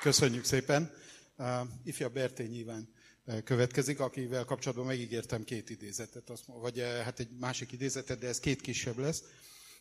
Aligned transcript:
Köszönjük 0.00 0.44
szépen. 0.44 0.90
Uh, 1.36 1.46
ifja 1.84 2.08
Bertény 2.08 2.50
nyilván 2.50 2.88
következik, 3.44 4.00
akivel 4.00 4.44
kapcsolatban 4.44 4.86
megígértem 4.86 5.44
két 5.44 5.70
idézetet, 5.70 6.32
vagy 6.46 6.80
hát 7.04 7.20
egy 7.20 7.28
másik 7.40 7.72
idézetet, 7.72 8.18
de 8.18 8.28
ez 8.28 8.40
két 8.40 8.60
kisebb 8.60 8.98
lesz. 8.98 9.22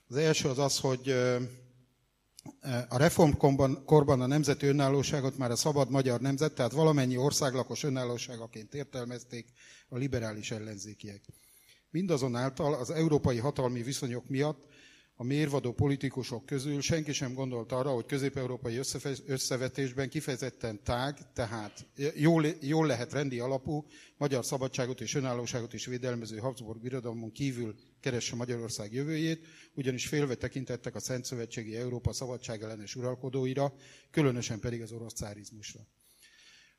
Az 0.08 0.16
első 0.16 0.50
az 0.50 0.60
az, 0.60 0.80
hogy 0.80 1.10
a 2.90 2.98
reformkorban 2.98 4.22
a 4.22 4.26
nemzeti 4.26 4.66
önállóságot 4.66 5.38
már 5.38 5.52
a 5.52 5.56
szabad 5.56 5.90
magyar 5.90 6.22
nemzet, 6.22 6.54
tehát 6.54 6.72
valamennyi 6.72 7.18
országlakos 7.18 7.84
önállóságaként 7.84 8.74
értelmezték 8.74 9.48
a 9.90 9.98
liberális 9.98 10.52
ellenzékiek. 10.52 11.22
Mindazonáltal 11.90 12.74
az 12.74 12.90
európai 12.90 13.38
hatalmi 13.38 13.84
viszonyok 13.84 14.30
miatt 14.30 14.68
a 15.20 15.24
mérvadó 15.24 15.72
politikusok 15.74 16.46
közül 16.46 16.82
senki 16.82 17.12
sem 17.14 17.34
gondolt 17.34 17.72
arra, 17.72 17.90
hogy 17.90 18.06
közép-európai 18.06 18.80
összevetésben 19.26 20.10
kifejezetten 20.10 20.84
tág, 20.84 21.18
tehát 21.34 21.86
jól, 22.16 22.46
jól 22.62 22.88
lehet 22.88 23.14
rendi 23.14 23.40
alapú 23.40 23.86
magyar 24.18 24.46
szabadságot 24.46 25.02
és 25.02 25.16
önállóságot 25.16 25.74
is 25.74 25.86
védelmező 25.86 26.38
Habsburg 26.38 26.82
birodalmon 26.82 27.32
kívül 27.32 27.76
keresse 28.00 28.36
Magyarország 28.36 28.94
jövőjét, 28.94 29.46
ugyanis 29.74 30.08
félve 30.08 30.36
tekintettek 30.36 30.96
a 30.96 31.00
Szent 31.00 31.26
Szövetségi 31.26 31.76
Európa 31.76 32.14
szabadságellenes 32.14 32.96
uralkodóira, 32.96 33.74
különösen 34.12 34.60
pedig 34.60 34.82
az 34.82 34.92
orosz 34.92 35.14
cárizmusra. 35.14 35.80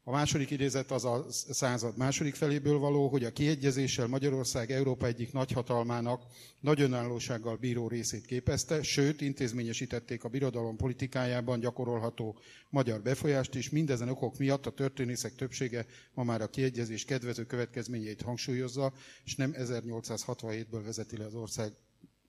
A 0.09 0.11
második 0.11 0.51
idézet 0.51 0.91
az 0.91 1.05
a 1.05 1.27
század 1.30 1.97
második 1.97 2.35
feléből 2.35 2.79
való, 2.79 3.09
hogy 3.09 3.25
a 3.25 3.33
kiegyezéssel 3.33 4.07
Magyarország 4.07 4.71
Európa 4.71 5.07
egyik 5.07 5.33
nagyhatalmának 5.33 6.23
nagy 6.61 6.81
önállósággal 6.81 7.57
bíró 7.57 7.89
részét 7.89 8.27
képezte, 8.27 8.83
sőt, 8.83 9.21
intézményesítették 9.21 10.25
a 10.25 10.29
birodalom 10.29 10.77
politikájában 10.77 11.61
gyakorolható 11.61 12.39
magyar 12.71 13.01
befolyást 13.03 13.55
is. 13.55 13.71
Mindezen 13.71 14.09
okok 14.09 14.39
miatt 14.39 14.67
a 14.67 14.71
történészek 14.71 15.34
többsége 15.34 15.87
ma 16.15 16.23
már 16.23 16.41
a 16.43 16.51
kiegyezés 16.51 17.05
kedvező 17.05 17.45
következményeit 17.47 18.22
hangsúlyozza, 18.22 18.93
és 19.25 19.37
nem 19.37 19.53
1867-ből 19.56 20.81
vezeti 20.84 21.17
le 21.17 21.25
az 21.25 21.34
ország 21.34 21.72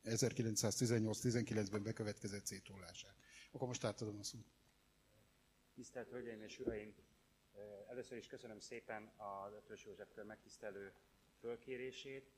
1918-19-ben 0.06 1.84
bekövetkezett 1.84 2.46
széthullását. 2.46 3.16
Akkor 3.52 3.68
most 3.68 3.84
átadom 3.84 4.18
a 4.20 4.24
szót. 4.24 4.46
Tisztelt 5.76 6.10
Hölgyeim 6.10 6.42
és 6.42 6.60
Uraim! 6.60 6.94
Először 7.90 8.18
is 8.18 8.28
köszönöm 8.28 8.60
szépen 8.60 9.12
a 9.18 9.52
Ötös 9.56 9.86
József 9.86 10.08
megtisztelő 10.28 10.94
fölkérését. 11.40 12.32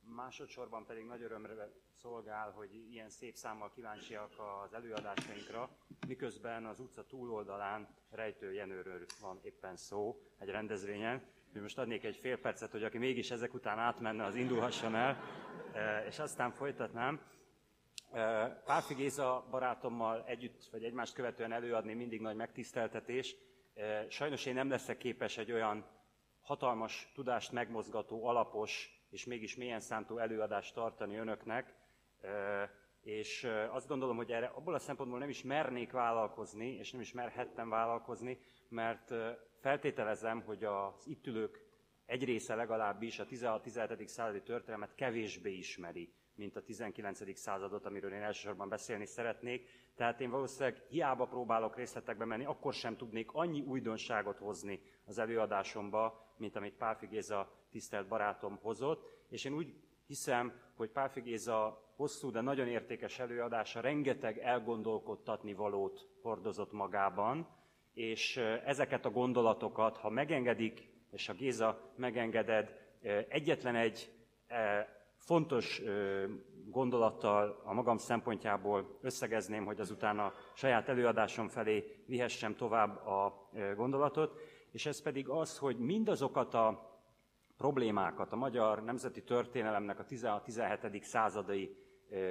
Másodszorban 0.00 0.86
pedig 0.86 1.04
nagy 1.04 1.22
örömre 1.22 1.68
szolgál, 2.00 2.50
hogy 2.50 2.74
ilyen 2.90 3.08
szép 3.08 3.34
számmal 3.34 3.70
kíváncsiak 3.74 4.32
az 4.64 4.74
előadásainkra, 4.74 5.70
miközben 6.06 6.66
az 6.66 6.80
utca 6.80 7.06
túloldalán 7.06 7.88
Rejtő 8.10 8.52
Jenőről 8.52 9.06
van 9.20 9.38
éppen 9.42 9.76
szó 9.76 10.20
egy 10.38 10.48
rendezvényen. 10.48 11.22
Most 11.52 11.78
adnék 11.78 12.04
egy 12.04 12.16
fél 12.16 12.38
percet, 12.38 12.70
hogy 12.70 12.84
aki 12.84 12.98
mégis 12.98 13.30
ezek 13.30 13.54
után 13.54 13.78
átmenne, 13.78 14.24
az 14.24 14.34
indulhasson 14.34 14.94
el, 14.94 15.18
és 16.08 16.18
aztán 16.18 16.50
folytatnám. 16.52 17.20
Párfi 18.64 18.94
Géza 18.94 19.46
barátommal 19.50 20.24
együtt, 20.26 20.64
vagy 20.70 20.84
egymást 20.84 21.14
követően 21.14 21.52
előadni 21.52 21.94
mindig 21.94 22.20
nagy 22.20 22.36
megtiszteltetés, 22.36 23.36
Sajnos 24.08 24.46
én 24.46 24.54
nem 24.54 24.70
leszek 24.70 24.96
képes 24.96 25.38
egy 25.38 25.52
olyan 25.52 25.86
hatalmas 26.40 27.10
tudást 27.14 27.52
megmozgató, 27.52 28.26
alapos 28.26 29.00
és 29.10 29.24
mégis 29.24 29.56
mélyen 29.56 29.80
szántó 29.80 30.18
előadást 30.18 30.74
tartani 30.74 31.16
önöknek, 31.16 31.74
és 33.02 33.48
azt 33.70 33.88
gondolom, 33.88 34.16
hogy 34.16 34.32
erre 34.32 34.46
abból 34.46 34.74
a 34.74 34.78
szempontból 34.78 35.18
nem 35.18 35.28
is 35.28 35.42
mernék 35.42 35.92
vállalkozni, 35.92 36.66
és 36.66 36.92
nem 36.92 37.00
is 37.00 37.12
merhettem 37.12 37.68
vállalkozni, 37.68 38.38
mert 38.68 39.14
feltételezem, 39.60 40.42
hogy 40.42 40.64
az 40.64 41.06
itt 41.06 41.26
ülők 41.26 41.60
egy 42.06 42.24
része 42.24 42.54
legalábbis 42.54 43.18
a 43.18 43.26
16-17. 43.26 44.06
századi 44.06 44.42
történelmet 44.42 44.94
kevésbé 44.94 45.52
ismeri, 45.52 46.14
mint 46.40 46.56
a 46.56 46.62
19. 46.62 47.38
századot, 47.38 47.86
amiről 47.86 48.12
én 48.12 48.22
elsősorban 48.22 48.68
beszélni 48.68 49.06
szeretnék. 49.06 49.68
Tehát 49.94 50.20
én 50.20 50.30
valószínűleg 50.30 50.82
hiába 50.88 51.26
próbálok 51.26 51.76
részletekbe 51.76 52.24
menni, 52.24 52.44
akkor 52.44 52.72
sem 52.72 52.96
tudnék 52.96 53.32
annyi 53.32 53.60
újdonságot 53.60 54.38
hozni 54.38 54.80
az 55.04 55.18
előadásomba, 55.18 56.34
mint 56.36 56.56
amit 56.56 56.74
Pálfi 56.74 57.06
Géza 57.06 57.52
tisztelt 57.70 58.08
barátom 58.08 58.58
hozott. 58.62 59.08
És 59.28 59.44
én 59.44 59.52
úgy 59.52 59.74
hiszem, 60.06 60.52
hogy 60.76 60.90
Pálfi 60.90 61.20
Géza 61.20 61.88
hosszú, 61.96 62.30
de 62.30 62.40
nagyon 62.40 62.68
értékes 62.68 63.18
előadása 63.18 63.80
rengeteg 63.80 64.38
elgondolkodtatni 64.38 65.54
valót 65.54 66.08
hordozott 66.22 66.72
magában, 66.72 67.48
és 67.92 68.36
ezeket 68.64 69.04
a 69.04 69.10
gondolatokat, 69.10 69.96
ha 69.96 70.10
megengedik, 70.10 70.88
és 71.12 71.28
a 71.28 71.34
Géza 71.34 71.92
megengeded, 71.96 72.74
egyetlen 73.28 73.74
egy 73.74 74.10
fontos 75.20 75.82
gondolattal 76.70 77.60
a 77.64 77.72
magam 77.72 77.96
szempontjából 77.96 78.98
összegezném, 79.00 79.64
hogy 79.64 79.80
azután 79.80 80.18
a 80.18 80.32
saját 80.54 80.88
előadásom 80.88 81.48
felé 81.48 82.02
vihessem 82.06 82.56
tovább 82.56 83.06
a 83.06 83.48
gondolatot, 83.76 84.40
és 84.70 84.86
ez 84.86 85.02
pedig 85.02 85.28
az, 85.28 85.58
hogy 85.58 85.78
mindazokat 85.78 86.54
a 86.54 86.88
problémákat, 87.56 88.32
a 88.32 88.36
magyar 88.36 88.84
nemzeti 88.84 89.22
történelemnek 89.22 89.98
a 89.98 90.04
16-17. 90.04 91.02
századai 91.02 91.76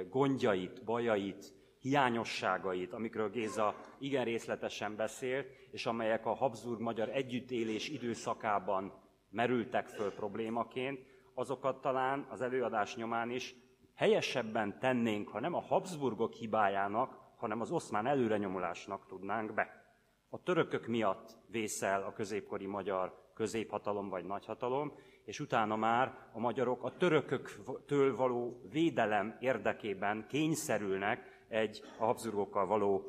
gondjait, 0.08 0.84
bajait, 0.84 1.54
hiányosságait, 1.78 2.92
amikről 2.92 3.30
Géza 3.30 3.74
igen 3.98 4.24
részletesen 4.24 4.96
beszélt, 4.96 5.46
és 5.70 5.86
amelyek 5.86 6.26
a 6.26 6.34
Habsburg-magyar 6.34 7.08
együttélés 7.08 7.88
időszakában 7.88 8.92
merültek 9.30 9.88
föl 9.88 10.12
problémaként, 10.12 11.09
azokat 11.34 11.80
talán 11.80 12.26
az 12.30 12.40
előadás 12.40 12.96
nyomán 12.96 13.30
is 13.30 13.54
helyesebben 13.94 14.78
tennénk, 14.78 15.28
ha 15.28 15.40
nem 15.40 15.54
a 15.54 15.60
Habsburgok 15.60 16.32
hibájának, 16.32 17.18
hanem 17.36 17.60
az 17.60 17.70
oszmán 17.70 18.06
előrenyomulásnak 18.06 19.06
tudnánk 19.06 19.54
be. 19.54 19.84
A 20.28 20.42
törökök 20.42 20.86
miatt 20.86 21.36
vészel 21.46 22.02
a 22.02 22.12
középkori 22.12 22.66
magyar 22.66 23.30
középhatalom 23.34 24.08
vagy 24.08 24.24
nagyhatalom, 24.24 24.92
és 25.24 25.40
utána 25.40 25.76
már 25.76 26.28
a 26.32 26.38
magyarok 26.38 26.84
a 26.84 26.96
törököktől 26.96 28.16
való 28.16 28.60
védelem 28.70 29.36
érdekében 29.40 30.26
kényszerülnek 30.28 31.44
egy 31.48 31.82
a 31.98 32.04
Habsburgokkal 32.04 32.66
való 32.66 33.04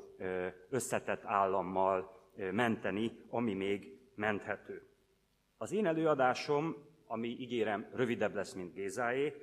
összetett 0.69 1.25
állammal 1.25 2.19
menteni, 2.51 3.11
ami 3.29 3.53
még 3.53 3.99
menthető. 4.15 4.87
Az 5.57 5.71
én 5.71 5.85
előadásom, 5.85 6.75
ami 7.11 7.27
ígérem 7.27 7.89
rövidebb 7.93 8.35
lesz, 8.35 8.53
mint 8.53 8.73
Gézáé, 8.73 9.33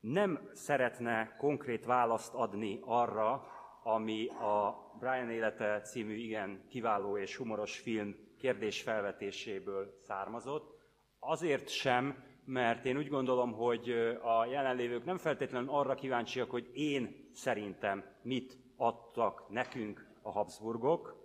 nem 0.00 0.48
szeretne 0.52 1.36
konkrét 1.38 1.84
választ 1.84 2.34
adni 2.34 2.80
arra, 2.84 3.46
ami 3.82 4.28
a 4.28 4.76
Brian 4.98 5.30
élete 5.30 5.80
című 5.80 6.14
igen 6.14 6.64
kiváló 6.68 7.18
és 7.18 7.36
humoros 7.36 7.78
film 7.78 8.16
kérdés 8.38 8.82
felvetéséből 8.82 9.98
származott. 10.02 10.78
Azért 11.18 11.68
sem, 11.68 12.24
mert 12.44 12.84
én 12.84 12.96
úgy 12.96 13.08
gondolom, 13.08 13.52
hogy 13.52 13.90
a 14.22 14.44
jelenlévők 14.44 15.04
nem 15.04 15.18
feltétlenül 15.18 15.70
arra 15.70 15.94
kíváncsiak, 15.94 16.50
hogy 16.50 16.70
én 16.74 17.30
szerintem 17.32 18.04
mit 18.22 18.58
adtak 18.76 19.48
nekünk 19.48 20.06
a 20.22 20.30
Habsburgok, 20.30 21.16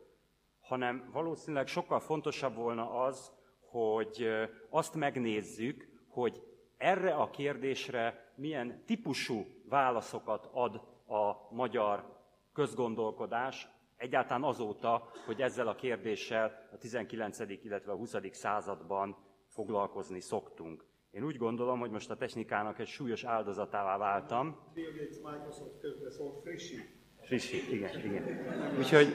hanem 0.62 1.10
valószínűleg 1.14 1.68
sokkal 1.68 2.00
fontosabb 2.00 2.56
volna 2.56 2.90
az, 2.90 3.40
hogy 3.72 4.28
azt 4.70 4.96
megnézzük, 4.96 5.88
hogy 6.08 6.44
erre 6.78 7.14
a 7.14 7.30
kérdésre 7.30 8.32
milyen 8.36 8.84
típusú 8.86 9.46
válaszokat 9.70 10.50
ad 10.52 10.76
a 11.08 11.48
magyar 11.50 12.20
közgondolkodás, 12.54 13.68
egyáltalán 13.98 14.44
azóta, 14.44 15.12
hogy 15.26 15.42
ezzel 15.42 15.68
a 15.68 15.76
kérdéssel 15.76 16.68
a 16.72 16.78
19. 16.78 17.40
illetve 17.64 17.92
a 17.92 17.96
20. 17.96 18.16
században 18.32 19.18
foglalkozni 19.48 20.20
szoktunk. 20.20 20.86
Én 21.12 21.24
úgy 21.24 21.38
gondolom, 21.38 21.80
hogy 21.80 21.92
most 21.92 22.10
a 22.10 22.16
technikának 22.16 22.80
egy 22.80 22.88
súlyos 22.88 23.24
áldozatává 23.24 23.98
váltam. 23.98 24.58
Bill 24.74 24.92
Gates 24.92 25.18
Microsoft 25.24 25.80
közbeszólt 25.80 26.42
frissi. 26.42 27.00
Frissi, 27.22 27.76
igen, 27.76 28.00
igen. 28.00 28.76
Úgyhogy, 28.78 29.08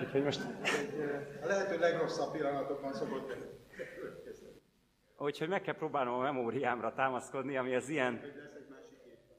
úgyhogy 0.00 0.22
most... 0.22 0.40
A 1.42 1.46
lehető 1.46 1.78
legrosszabb 1.78 2.32
pillanatokban 2.32 2.92
szokott 2.92 3.28
Úgyhogy 5.18 5.48
meg 5.48 5.62
kell 5.62 5.74
próbálnom 5.74 6.14
a 6.14 6.22
memóriámra 6.22 6.92
támaszkodni, 6.92 7.56
ami 7.56 7.74
az 7.74 7.88
ilyen 7.88 8.20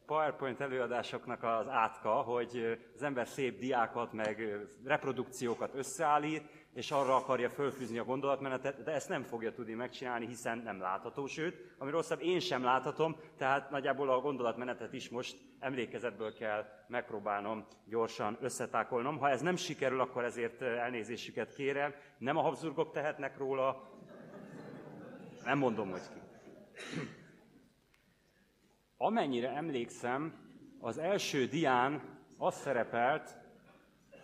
PowerPoint 0.06 0.62
előadásoknak 0.62 1.44
az 1.44 1.68
átka, 1.68 2.10
hogy 2.10 2.80
az 2.96 3.04
ember 3.04 3.28
szép 3.28 3.60
diákat, 3.60 4.14
meg 4.14 4.60
reprodukciókat 4.84 5.76
összeállít, 5.76 6.44
és 6.74 6.92
arra 6.92 7.16
akarja 7.16 7.50
fölfűzni 7.50 7.98
a 7.98 8.04
gondolatmenetet, 8.04 8.84
de 8.84 8.92
ezt 8.92 9.10
nem 9.10 9.24
fogja 9.24 9.54
tudni 9.54 9.74
megcsinálni, 9.74 10.26
hiszen 10.26 10.58
nem 10.58 10.80
látható, 10.80 11.26
sőt, 11.26 11.76
ami 11.78 11.92
rosszabb, 11.92 12.22
én 12.22 12.40
sem 12.40 12.64
láthatom, 12.64 13.16
tehát 13.38 13.70
nagyjából 13.70 14.10
a 14.10 14.20
gondolatmenetet 14.20 14.94
is 14.94 15.10
most 15.10 15.38
emlékezetből 15.60 16.34
kell 16.34 16.66
megpróbálnom 16.88 17.66
gyorsan 17.86 18.38
összetákolnom. 18.42 19.18
Ha 19.18 19.30
ez 19.30 19.42
nem 19.42 19.56
sikerül, 19.56 20.00
akkor 20.00 20.24
ezért 20.24 20.62
elnézésüket 20.62 21.54
kérem. 21.54 21.94
Nem 22.18 22.38
a 22.38 22.42
Habsburgok 22.42 22.92
tehetnek 22.92 23.38
róla, 23.38 23.90
nem 25.46 25.58
mondom, 25.58 25.92
hogy 25.92 26.02
ki. 26.14 26.20
Amennyire 28.98 29.50
emlékszem, 29.50 30.44
az 30.80 30.98
első 30.98 31.46
dián 31.46 32.20
az 32.38 32.56
szerepelt, 32.56 33.38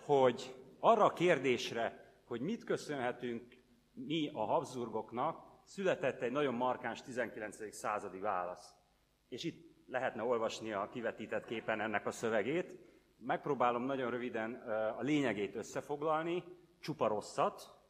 hogy 0.05 0.55
arra 0.79 1.03
a 1.05 1.13
kérdésre, 1.13 2.13
hogy 2.25 2.41
mit 2.41 2.63
köszönhetünk 2.63 3.57
mi 3.93 4.29
a 4.33 4.45
Habsburgoknak, 4.45 5.49
született 5.63 6.21
egy 6.21 6.31
nagyon 6.31 6.53
markáns 6.53 7.01
19. 7.01 7.75
századi 7.75 8.19
válasz. 8.19 8.75
És 9.29 9.43
itt 9.43 9.71
lehetne 9.87 10.23
olvasni 10.23 10.73
a 10.73 10.89
kivetített 10.89 11.45
képen 11.45 11.81
ennek 11.81 12.05
a 12.05 12.11
szövegét. 12.11 12.77
Megpróbálom 13.17 13.83
nagyon 13.83 14.11
röviden 14.11 14.53
a 14.97 15.01
lényegét 15.01 15.55
összefoglalni. 15.55 16.43
Csupa 16.79 17.07
rosszat, 17.07 17.80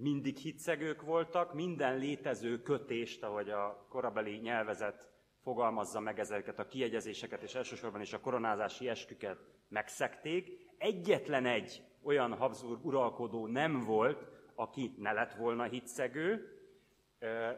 mindig 0.00 0.36
hitszegők 0.36 1.02
voltak, 1.02 1.54
minden 1.54 1.98
létező 1.98 2.62
kötést, 2.62 3.22
ahogy 3.22 3.50
a 3.50 3.86
korabeli 3.88 4.36
nyelvezet 4.36 5.08
fogalmazza 5.42 6.00
meg 6.00 6.18
ezeket 6.18 6.58
a 6.58 6.66
kiegyezéseket, 6.66 7.42
és 7.42 7.54
elsősorban 7.54 8.00
is 8.00 8.12
a 8.12 8.20
koronázási 8.20 8.88
esküket 8.88 9.38
megszekték. 9.68 10.68
Egyetlen 10.78 11.46
egy 11.46 11.82
olyan 12.02 12.34
Habsburg 12.34 12.86
uralkodó 12.86 13.46
nem 13.46 13.80
volt, 13.80 14.26
aki 14.54 14.94
ne 14.98 15.12
lett 15.12 15.34
volna 15.34 15.62
hitszegő, 15.62 16.58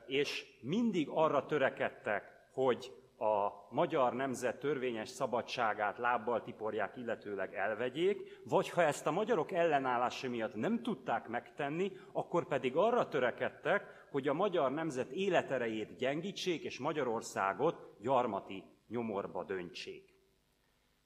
és 0.06 0.44
mindig 0.60 1.08
arra 1.08 1.46
törekedtek, 1.46 2.48
hogy 2.52 2.92
a 3.22 3.66
magyar 3.70 4.12
nemzet 4.12 4.58
törvényes 4.58 5.08
szabadságát 5.08 5.98
lábbal 5.98 6.42
tiporják, 6.42 6.96
illetőleg 6.96 7.54
elvegyék, 7.54 8.40
vagy 8.44 8.68
ha 8.68 8.82
ezt 8.82 9.06
a 9.06 9.10
magyarok 9.10 9.52
ellenállása 9.52 10.28
miatt 10.28 10.54
nem 10.54 10.82
tudták 10.82 11.28
megtenni, 11.28 11.92
akkor 12.12 12.46
pedig 12.46 12.76
arra 12.76 13.08
törekedtek, 13.08 14.06
hogy 14.10 14.28
a 14.28 14.32
magyar 14.32 14.72
nemzet 14.72 15.10
életerejét 15.10 15.96
gyengítsék, 15.96 16.64
és 16.64 16.78
Magyarországot 16.78 17.96
gyarmati 18.00 18.64
nyomorba 18.88 19.44
döntsék. 19.44 20.14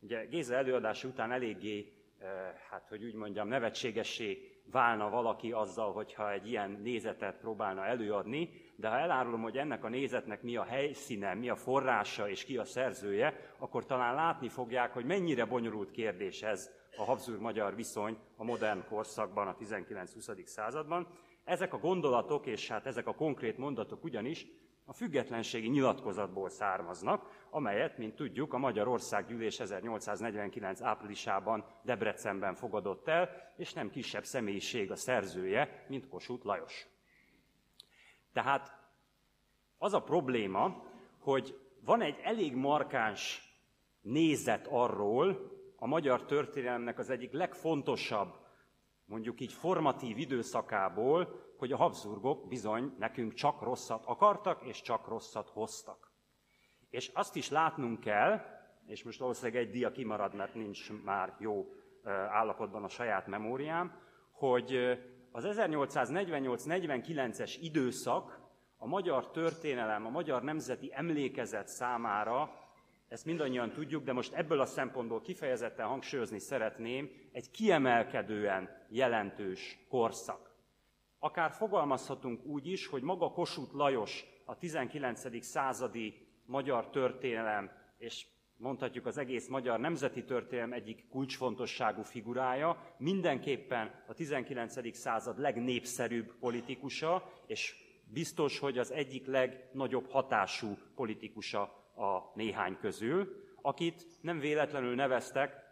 Ugye 0.00 0.24
Géza 0.24 0.54
előadása 0.54 1.08
után 1.08 1.32
eléggé, 1.32 1.92
eh, 2.18 2.28
hát 2.70 2.88
hogy 2.88 3.04
úgy 3.04 3.14
mondjam, 3.14 3.48
nevetségessé 3.48 4.60
válna 4.70 5.10
valaki 5.10 5.52
azzal, 5.52 5.92
hogyha 5.92 6.32
egy 6.32 6.48
ilyen 6.48 6.70
nézetet 6.70 7.38
próbálna 7.38 7.84
előadni, 7.84 8.65
de 8.76 8.88
ha 8.88 8.98
elárulom, 8.98 9.42
hogy 9.42 9.58
ennek 9.58 9.84
a 9.84 9.88
nézetnek 9.88 10.42
mi 10.42 10.56
a 10.56 10.64
helyszíne, 10.64 11.34
mi 11.34 11.48
a 11.48 11.56
forrása 11.56 12.28
és 12.28 12.44
ki 12.44 12.56
a 12.56 12.64
szerzője, 12.64 13.54
akkor 13.58 13.86
talán 13.86 14.14
látni 14.14 14.48
fogják, 14.48 14.92
hogy 14.92 15.04
mennyire 15.04 15.44
bonyolult 15.44 15.90
kérdés 15.90 16.42
ez 16.42 16.70
a 16.96 17.04
Habsburg-magyar 17.04 17.74
viszony 17.74 18.16
a 18.36 18.44
modern 18.44 18.84
korszakban, 18.88 19.48
a 19.48 19.56
19-20. 19.56 20.44
században. 20.44 21.08
Ezek 21.44 21.74
a 21.74 21.78
gondolatok 21.78 22.46
és 22.46 22.68
hát 22.68 22.86
ezek 22.86 23.06
a 23.06 23.14
konkrét 23.14 23.58
mondatok 23.58 24.04
ugyanis 24.04 24.46
a 24.84 24.92
függetlenségi 24.92 25.68
nyilatkozatból 25.68 26.48
származnak, 26.48 27.46
amelyet, 27.50 27.98
mint 27.98 28.14
tudjuk, 28.14 28.52
a 28.52 28.58
Magyar 28.58 28.88
Országgyűlés 28.88 29.60
1849 29.60 30.82
áprilisában 30.82 31.64
Debrecenben 31.82 32.54
fogadott 32.54 33.08
el, 33.08 33.30
és 33.56 33.72
nem 33.72 33.90
kisebb 33.90 34.24
személyiség 34.24 34.90
a 34.90 34.96
szerzője, 34.96 35.84
mint 35.88 36.08
Kossuth 36.08 36.44
Lajos. 36.44 36.95
Tehát 38.36 38.72
az 39.78 39.94
a 39.94 40.02
probléma, 40.02 40.82
hogy 41.20 41.60
van 41.84 42.00
egy 42.00 42.20
elég 42.22 42.54
markáns 42.54 43.42
nézet 44.00 44.66
arról, 44.70 45.50
a 45.76 45.86
magyar 45.86 46.24
történelemnek 46.24 46.98
az 46.98 47.10
egyik 47.10 47.32
legfontosabb, 47.32 48.34
mondjuk 49.04 49.40
így 49.40 49.52
formatív 49.52 50.18
időszakából, 50.18 51.52
hogy 51.58 51.72
a 51.72 51.76
Habsburgok 51.76 52.48
bizony 52.48 52.94
nekünk 52.98 53.32
csak 53.32 53.62
rosszat 53.62 54.04
akartak, 54.04 54.62
és 54.62 54.80
csak 54.80 55.08
rosszat 55.08 55.48
hoztak. 55.48 56.10
És 56.90 57.10
azt 57.14 57.36
is 57.36 57.50
látnunk 57.50 58.00
kell, 58.00 58.40
és 58.86 59.04
most 59.04 59.18
valószínűleg 59.18 59.62
egy 59.62 59.70
dia 59.70 59.90
kimarad, 59.90 60.34
mert 60.34 60.54
nincs 60.54 60.92
már 61.04 61.36
jó 61.38 61.66
állapotban 62.28 62.84
a 62.84 62.88
saját 62.88 63.26
memóriám, 63.26 64.00
hogy 64.30 64.98
az 65.36 65.44
1848-49-es 65.48 67.56
időszak 67.60 68.40
a 68.76 68.86
magyar 68.86 69.30
történelem, 69.30 70.06
a 70.06 70.10
magyar 70.10 70.42
nemzeti 70.42 70.90
emlékezet 70.92 71.68
számára, 71.68 72.50
ezt 73.08 73.24
mindannyian 73.24 73.72
tudjuk, 73.72 74.04
de 74.04 74.12
most 74.12 74.32
ebből 74.32 74.60
a 74.60 74.66
szempontból 74.66 75.20
kifejezetten 75.20 75.86
hangsúlyozni 75.86 76.38
szeretném, 76.38 77.10
egy 77.32 77.50
kiemelkedően 77.50 78.86
jelentős 78.88 79.78
korszak. 79.88 80.54
Akár 81.18 81.50
fogalmazhatunk 81.50 82.44
úgy 82.44 82.66
is, 82.66 82.86
hogy 82.86 83.02
maga 83.02 83.30
Kossuth 83.30 83.74
Lajos 83.74 84.24
a 84.44 84.58
19. 84.58 85.44
századi 85.44 86.26
magyar 86.46 86.90
történelem, 86.90 87.70
és 87.98 88.26
mondhatjuk 88.56 89.06
az 89.06 89.18
egész 89.18 89.48
magyar 89.48 89.80
nemzeti 89.80 90.24
történelem 90.24 90.72
egyik 90.72 91.08
kulcsfontosságú 91.08 92.02
figurája, 92.02 92.94
mindenképpen 92.98 94.04
a 94.06 94.14
19. 94.14 94.96
század 94.96 95.38
legnépszerűbb 95.38 96.34
politikusa, 96.40 97.32
és 97.46 97.74
biztos, 98.12 98.58
hogy 98.58 98.78
az 98.78 98.92
egyik 98.92 99.26
legnagyobb 99.26 100.10
hatású 100.10 100.76
politikusa 100.94 101.62
a 101.96 102.32
néhány 102.34 102.76
közül, 102.80 103.44
akit 103.62 104.06
nem 104.20 104.38
véletlenül 104.38 104.94
neveztek 104.94 105.64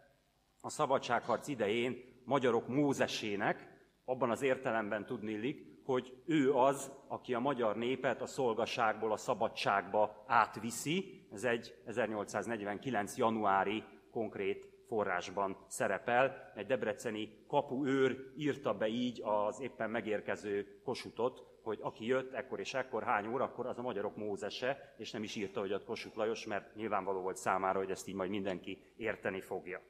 a 0.61 0.69
szabadságharc 0.69 1.47
idején 1.47 2.03
magyarok 2.23 2.67
Mózesének, 2.67 3.73
abban 4.05 4.29
az 4.29 4.41
értelemben 4.41 5.05
tudnélik, 5.05 5.74
hogy 5.85 6.13
ő 6.25 6.53
az, 6.53 6.91
aki 7.07 7.33
a 7.33 7.39
magyar 7.39 7.75
népet 7.75 8.21
a 8.21 8.25
szolgaságból 8.25 9.11
a 9.11 9.17
szabadságba 9.17 10.23
átviszi. 10.27 11.27
Ez 11.33 11.43
egy 11.43 11.75
1849. 11.85 13.17
januári 13.17 13.83
konkrét 14.11 14.69
forrásban 14.87 15.57
szerepel. 15.67 16.51
Egy 16.55 16.65
debreceni 16.65 17.45
kapuőr 17.47 18.31
írta 18.37 18.73
be 18.73 18.87
így 18.87 19.21
az 19.23 19.59
éppen 19.59 19.89
megérkező 19.89 20.81
kosutot, 20.83 21.43
hogy 21.63 21.79
aki 21.81 22.05
jött 22.05 22.33
ekkor 22.33 22.59
és 22.59 22.73
ekkor, 22.73 23.03
hány 23.03 23.27
órakor, 23.27 23.65
az 23.65 23.77
a 23.77 23.81
magyarok 23.81 24.15
Mózese, 24.15 24.93
és 24.97 25.11
nem 25.11 25.23
is 25.23 25.35
írta, 25.35 25.59
hogy 25.59 25.71
a 25.71 25.83
Kossuth 25.83 26.17
Lajos, 26.17 26.45
mert 26.45 26.75
nyilvánvaló 26.75 27.21
volt 27.21 27.37
számára, 27.37 27.79
hogy 27.79 27.91
ezt 27.91 28.07
így 28.07 28.15
majd 28.15 28.29
mindenki 28.29 28.77
érteni 28.97 29.41
fogja. 29.41 29.81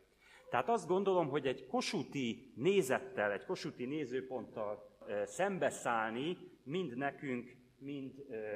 Tehát 0.50 0.70
azt 0.70 0.88
gondolom, 0.88 1.30
hogy 1.30 1.48
egy 1.48 1.68
kosuti 1.68 2.54
nézettel, 2.56 3.32
egy 3.32 3.46
kosuti 3.46 3.86
nézőponttal 3.86 4.95
szembeszállni 5.26 6.38
mind 6.64 6.98
nekünk, 6.98 7.56
mind 7.78 8.14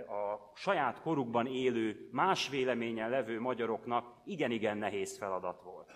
a 0.08 0.52
saját 0.56 1.02
korukban 1.02 1.46
élő, 1.46 2.10
más 2.12 2.50
véleményen 2.50 3.10
levő 3.10 3.40
magyaroknak 3.40 4.22
igen-igen 4.26 4.78
nehéz 4.78 5.18
feladat 5.18 5.62
volt. 5.62 5.92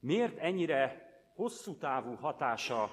Miért 0.00 0.38
ennyire 0.38 1.12
hosszú 1.34 1.76
távú 1.76 2.14
hatása, 2.14 2.90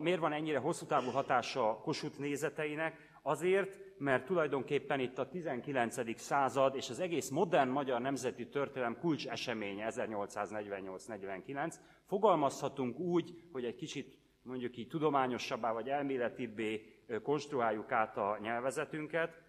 miért 0.00 0.20
van 0.20 0.32
ennyire 0.32 0.58
hosszú 0.58 0.86
távú 0.86 1.10
hatása 1.10 1.80
Kossuth 1.82 2.18
nézeteinek? 2.18 3.12
Azért, 3.22 3.78
mert 3.98 4.24
tulajdonképpen 4.24 5.00
itt 5.00 5.18
a 5.18 5.28
19. 5.28 6.20
század 6.20 6.76
és 6.76 6.90
az 6.90 7.00
egész 7.00 7.28
modern 7.28 7.68
magyar 7.68 8.00
nemzeti 8.00 8.48
történelem 8.48 8.98
kulcs 8.98 9.28
eseménye 9.28 9.88
1848-49. 9.90 11.74
Fogalmazhatunk 12.06 12.98
úgy, 12.98 13.34
hogy 13.52 13.64
egy 13.64 13.74
kicsit 13.74 14.18
mondjuk 14.44 14.76
így 14.76 14.88
tudományosabbá 14.88 15.72
vagy 15.72 15.88
elméletibbé 15.88 17.02
konstruáljuk 17.22 17.92
át 17.92 18.16
a 18.16 18.38
nyelvezetünket, 18.40 19.42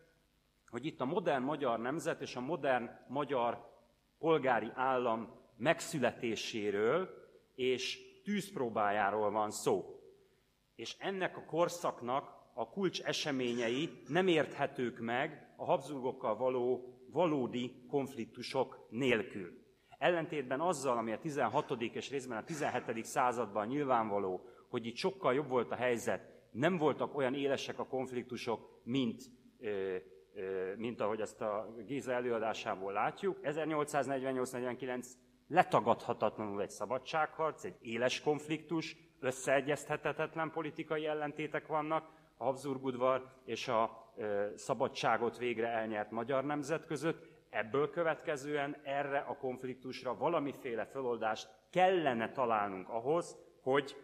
hogy 0.70 0.86
itt 0.86 1.02
a 1.02 1.06
modern 1.06 1.44
magyar 1.44 1.80
nemzet 1.80 2.22
és 2.22 2.36
a 2.36 2.42
modern 2.42 2.90
magyar 3.08 3.70
polgári 4.18 4.72
állam 4.74 5.40
megszületéséről 5.58 7.10
és 7.56 8.00
tűzpróbájáról 8.24 9.32
van 9.32 9.52
szó. 9.52 10.00
És 10.76 10.96
ennek 11.00 11.38
a 11.38 11.46
korszaknak 11.46 12.34
a 12.54 12.70
kulcs 12.70 13.02
eseményei 13.02 13.90
nem 14.08 14.28
érthetők 14.28 15.00
meg 15.00 15.54
a 15.56 15.66
Habsburgokkal 15.66 16.36
való 16.38 16.90
valódi 17.12 17.86
konfliktusok 17.90 18.88
nélkül. 18.90 19.64
Ellentétben 19.98 20.62
azzal, 20.62 20.98
ami 20.98 21.12
a 21.12 21.20
16. 21.20 21.72
és 21.82 22.10
részben 22.10 22.38
a 22.38 22.44
17. 22.44 23.06
században 23.06 23.68
nyilvánvaló, 23.68 24.50
hogy 24.76 24.86
itt 24.86 24.96
sokkal 24.96 25.34
jobb 25.34 25.48
volt 25.48 25.72
a 25.72 25.76
helyzet, 25.76 26.34
nem 26.52 26.78
voltak 26.78 27.18
olyan 27.18 27.34
élesek 27.34 27.80
a 27.80 27.86
konfliktusok, 27.86 28.82
mint 28.84 29.22
mint 30.76 31.02
ahogy 31.02 31.22
ezt 31.22 31.42
a 31.42 31.74
Géza 31.86 32.12
előadásából 32.12 32.94
látjuk. 32.94 33.40
1848-49 33.44 35.06
letagadhatatlanul 35.48 36.62
egy 36.62 36.70
szabadságharc, 36.70 37.64
egy 37.64 37.76
éles 37.82 38.22
konfliktus, 38.22 38.98
összeegyeztethetetlen 39.20 40.52
politikai 40.52 41.06
ellentétek 41.06 41.68
vannak 41.68 42.10
a 42.38 42.44
Habsburg 42.44 42.84
udvar 42.84 43.32
és 43.46 43.68
a 43.68 44.14
szabadságot 44.56 45.38
végre 45.38 45.68
elnyert 45.68 46.12
magyar 46.12 46.44
nemzet 46.44 46.86
között. 46.86 47.28
Ebből 47.50 47.90
következően 47.90 48.78
erre 48.84 49.20
a 49.20 49.38
konfliktusra 49.38 50.18
valamiféle 50.18 50.86
feloldást 50.86 51.50
kellene 51.70 52.32
találnunk 52.32 52.90
ahhoz, 52.90 53.38
hogy 53.62 53.96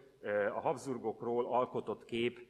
a 0.54 0.60
Habsburgokról 0.60 1.46
alkotott 1.46 2.04
kép 2.04 2.46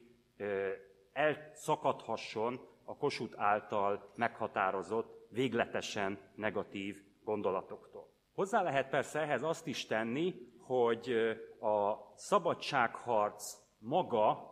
elszakadhasson 1.13 2.59
a 2.85 2.97
Kossuth 2.97 3.41
által 3.41 4.11
meghatározott, 4.15 5.27
végletesen 5.29 6.19
negatív 6.35 7.03
gondolatoktól. 7.23 8.09
Hozzá 8.33 8.61
lehet 8.61 8.89
persze 8.89 9.19
ehhez 9.19 9.43
azt 9.43 9.67
is 9.67 9.85
tenni, 9.85 10.35
hogy 10.59 11.09
a 11.59 12.11
szabadságharc 12.15 13.57
maga 13.79 14.51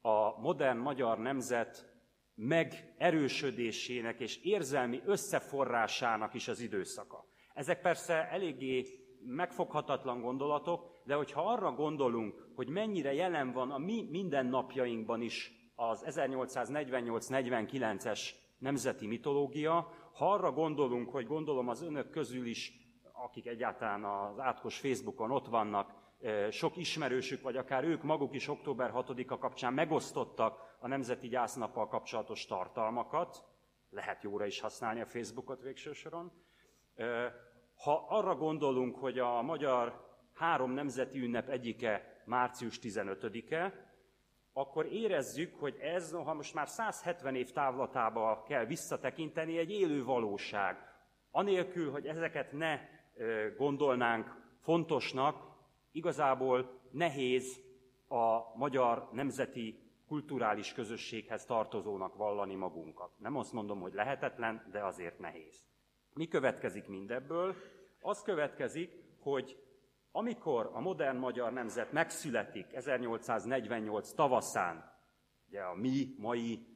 a 0.00 0.40
modern 0.40 0.78
magyar 0.78 1.18
nemzet 1.18 1.92
megerősödésének 2.34 4.20
és 4.20 4.42
érzelmi 4.42 5.02
összeforrásának 5.04 6.34
is 6.34 6.48
az 6.48 6.60
időszaka. 6.60 7.26
Ezek 7.54 7.80
persze 7.80 8.28
eléggé 8.28 8.84
megfoghatatlan 9.26 10.20
gondolatok, 10.20 10.93
de 11.04 11.14
hogyha 11.14 11.52
arra 11.52 11.72
gondolunk, 11.72 12.48
hogy 12.54 12.68
mennyire 12.68 13.14
jelen 13.14 13.52
van 13.52 13.70
a 13.70 13.78
mi 13.78 14.08
mindennapjainkban 14.10 15.20
is 15.20 15.52
az 15.74 16.04
1848-49-es 16.06 18.20
nemzeti 18.58 19.06
mitológia, 19.06 19.92
ha 20.12 20.32
arra 20.32 20.52
gondolunk, 20.52 21.10
hogy 21.10 21.26
gondolom 21.26 21.68
az 21.68 21.82
önök 21.82 22.10
közül 22.10 22.46
is, 22.46 22.72
akik 23.12 23.46
egyáltalán 23.46 24.04
az 24.04 24.38
átkos 24.38 24.78
Facebookon 24.78 25.30
ott 25.30 25.46
vannak, 25.46 26.02
sok 26.50 26.76
ismerősük, 26.76 27.42
vagy 27.42 27.56
akár 27.56 27.84
ők 27.84 28.02
maguk 28.02 28.34
is 28.34 28.48
október 28.48 28.92
6-a 28.94 29.38
kapcsán 29.38 29.72
megosztottak 29.72 30.76
a 30.80 30.88
Nemzeti 30.88 31.28
Gyásznappal 31.28 31.88
kapcsolatos 31.88 32.46
tartalmakat, 32.46 33.44
lehet 33.90 34.22
jóra 34.22 34.46
is 34.46 34.60
használni 34.60 35.00
a 35.00 35.06
Facebookot 35.06 35.62
végső 35.62 35.92
soron. 35.92 36.32
Ha 37.74 38.06
arra 38.08 38.36
gondolunk, 38.36 38.96
hogy 38.96 39.18
a 39.18 39.42
magyar 39.42 40.13
három 40.34 40.70
nemzeti 40.70 41.18
ünnep 41.18 41.48
egyike 41.48 42.22
március 42.24 42.78
15-e, 42.82 43.92
akkor 44.52 44.86
érezzük, 44.92 45.54
hogy 45.54 45.76
ez, 45.80 46.12
ha 46.12 46.34
most 46.34 46.54
már 46.54 46.68
170 46.68 47.34
év 47.34 47.52
távlatába 47.52 48.44
kell 48.48 48.64
visszatekinteni, 48.64 49.58
egy 49.58 49.70
élő 49.70 50.04
valóság. 50.04 50.76
Anélkül, 51.30 51.90
hogy 51.90 52.06
ezeket 52.06 52.52
ne 52.52 52.80
gondolnánk 53.56 54.56
fontosnak, 54.60 55.52
igazából 55.92 56.80
nehéz 56.90 57.60
a 58.08 58.56
magyar 58.56 59.08
nemzeti 59.12 59.84
kulturális 60.08 60.72
közösséghez 60.72 61.44
tartozónak 61.44 62.16
vallani 62.16 62.54
magunkat. 62.54 63.10
Nem 63.18 63.36
azt 63.36 63.52
mondom, 63.52 63.80
hogy 63.80 63.92
lehetetlen, 63.92 64.68
de 64.70 64.84
azért 64.84 65.18
nehéz. 65.18 65.64
Mi 66.12 66.28
következik 66.28 66.86
mindebből? 66.86 67.54
Az 68.00 68.22
következik, 68.22 68.92
hogy 69.20 69.63
amikor 70.16 70.70
a 70.72 70.80
modern 70.80 71.16
magyar 71.16 71.52
nemzet 71.52 71.92
megszületik 71.92 72.72
1848 72.72 74.12
tavaszán, 74.12 74.92
ugye 75.48 75.60
a 75.60 75.74
mi 75.74 76.14
mai 76.18 76.66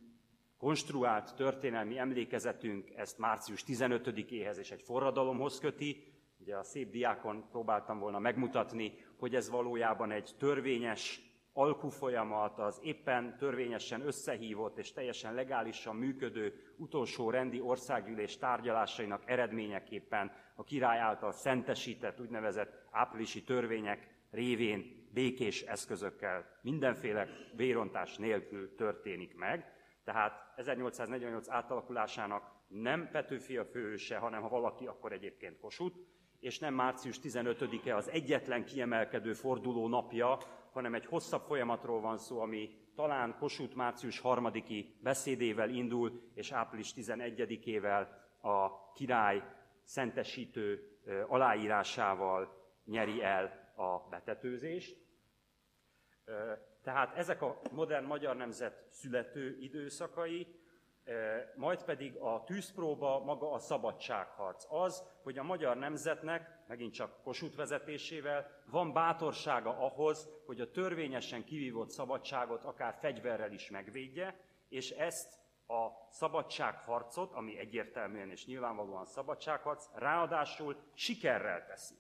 konstruált 0.57 1.35
történelmi 1.35 1.99
emlékezetünk 1.99 2.91
ezt 2.91 3.19
március 3.19 3.65
15-éhez 3.67 4.57
és 4.59 4.71
egy 4.71 4.83
forradalomhoz 4.83 5.59
köti, 5.59 6.05
ugye 6.39 6.57
a 6.57 6.63
szép 6.63 6.91
diákon 6.91 7.49
próbáltam 7.51 7.99
volna 7.99 8.19
megmutatni, 8.19 8.93
hogy 9.19 9.35
ez 9.35 9.51
valójában 9.51 10.11
egy 10.11 10.35
törvényes 10.39 11.28
alkufolyamat, 11.59 12.59
az 12.59 12.81
éppen 12.83 13.37
törvényesen 13.39 14.07
összehívott 14.07 14.79
és 14.79 14.93
teljesen 14.93 15.35
legálisan 15.35 15.97
működő 15.97 16.75
utolsó 16.77 17.31
rendi 17.31 17.61
országgyűlés 17.61 18.37
tárgyalásainak 18.37 19.23
eredményeképpen 19.31 20.33
a 20.55 20.65
király 20.65 20.99
által 20.99 21.33
szentesített 21.33 22.21
úgynevezett 22.21 22.87
áprilisi 22.91 23.45
törvények 23.45 24.09
révén 24.31 25.09
békés 25.13 25.63
eszközökkel 25.63 26.59
mindenféle 26.63 27.29
vérontás 27.57 28.17
nélkül 28.17 28.75
történik 28.75 29.37
meg. 29.37 29.73
Tehát 30.05 30.53
1848 30.57 31.49
átalakulásának 31.49 32.53
nem 32.69 33.09
Petőfi 33.11 33.57
a 33.57 33.65
főhőse, 33.65 34.17
hanem 34.17 34.43
ha 34.43 34.49
valaki, 34.49 34.87
akkor 34.87 35.13
egyébként 35.13 35.59
Kossuth, 35.59 35.97
és 36.41 36.59
nem 36.59 36.75
március 36.75 37.19
15-e 37.23 37.97
az 37.97 38.11
egyetlen 38.11 38.65
kiemelkedő 38.65 39.33
forduló 39.33 39.89
napja, 39.89 40.39
hanem 40.73 40.95
egy 40.95 41.07
hosszabb 41.07 41.43
folyamatról 41.43 42.01
van 42.01 42.19
szó, 42.19 42.41
ami 42.41 42.71
talán 42.95 43.37
Kossuth 43.39 43.75
március 43.75 44.21
3-i 44.25 44.87
beszédével 45.01 45.71
indul, 45.71 46.23
és 46.35 46.53
április 46.53 46.93
11-ével 46.97 48.07
a 48.41 48.91
király 48.93 49.43
szentesítő 49.83 50.99
aláírásával 51.27 52.67
nyeri 52.85 53.23
el 53.23 53.73
a 53.77 54.09
betetőzést. 54.09 54.97
Tehát 56.83 57.17
ezek 57.17 57.43
a 57.43 57.61
modern 57.73 58.07
magyar 58.07 58.37
nemzet 58.37 58.87
születő 58.91 59.57
időszakai, 59.61 60.47
majd 61.55 61.85
pedig 61.85 62.17
a 62.17 62.45
tűzpróba 62.45 63.25
maga 63.25 63.53
a 63.53 63.59
szabadságharc. 63.59 64.65
Az, 64.69 65.05
hogy 65.23 65.39
a 65.39 65.43
magyar 65.43 65.77
nemzetnek, 65.77 66.59
megint 66.67 66.95
csak 66.95 67.23
Kossuth 67.23 67.57
vezetésével, 67.57 68.51
van 68.71 68.93
bátorsága 68.93 69.79
ahhoz, 69.79 70.29
hogy 70.47 70.61
a 70.61 70.71
törvényesen 70.71 71.45
kivívott 71.45 71.91
szabadságot 71.91 72.65
akár 72.65 72.95
fegyverrel 73.01 73.53
is 73.53 73.71
megvédje, 73.71 74.41
és 74.69 74.91
ezt 74.91 75.39
a 75.67 76.09
szabadságharcot, 76.11 77.33
ami 77.33 77.59
egyértelműen 77.59 78.31
és 78.31 78.47
nyilvánvalóan 78.47 79.05
szabadságharc, 79.05 79.87
ráadásul 79.95 80.77
sikerrel 80.95 81.67
teszi. 81.67 81.95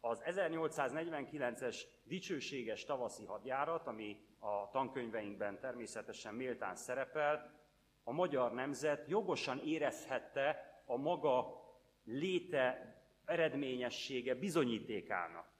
Az 0.00 0.22
1849-es 0.26 1.76
dicsőséges 2.04 2.84
tavaszi 2.84 3.24
hadjárat, 3.24 3.86
ami 3.86 4.16
a 4.38 4.70
tankönyveinkben 4.70 5.60
természetesen 5.60 6.34
méltán 6.34 6.74
szerepel, 6.74 7.61
a 8.04 8.12
magyar 8.12 8.52
nemzet 8.52 9.08
jogosan 9.08 9.58
érezhette 9.64 10.72
a 10.86 10.96
maga 10.96 11.60
léte 12.04 12.96
eredményessége 13.24 14.34
bizonyítékának. 14.34 15.50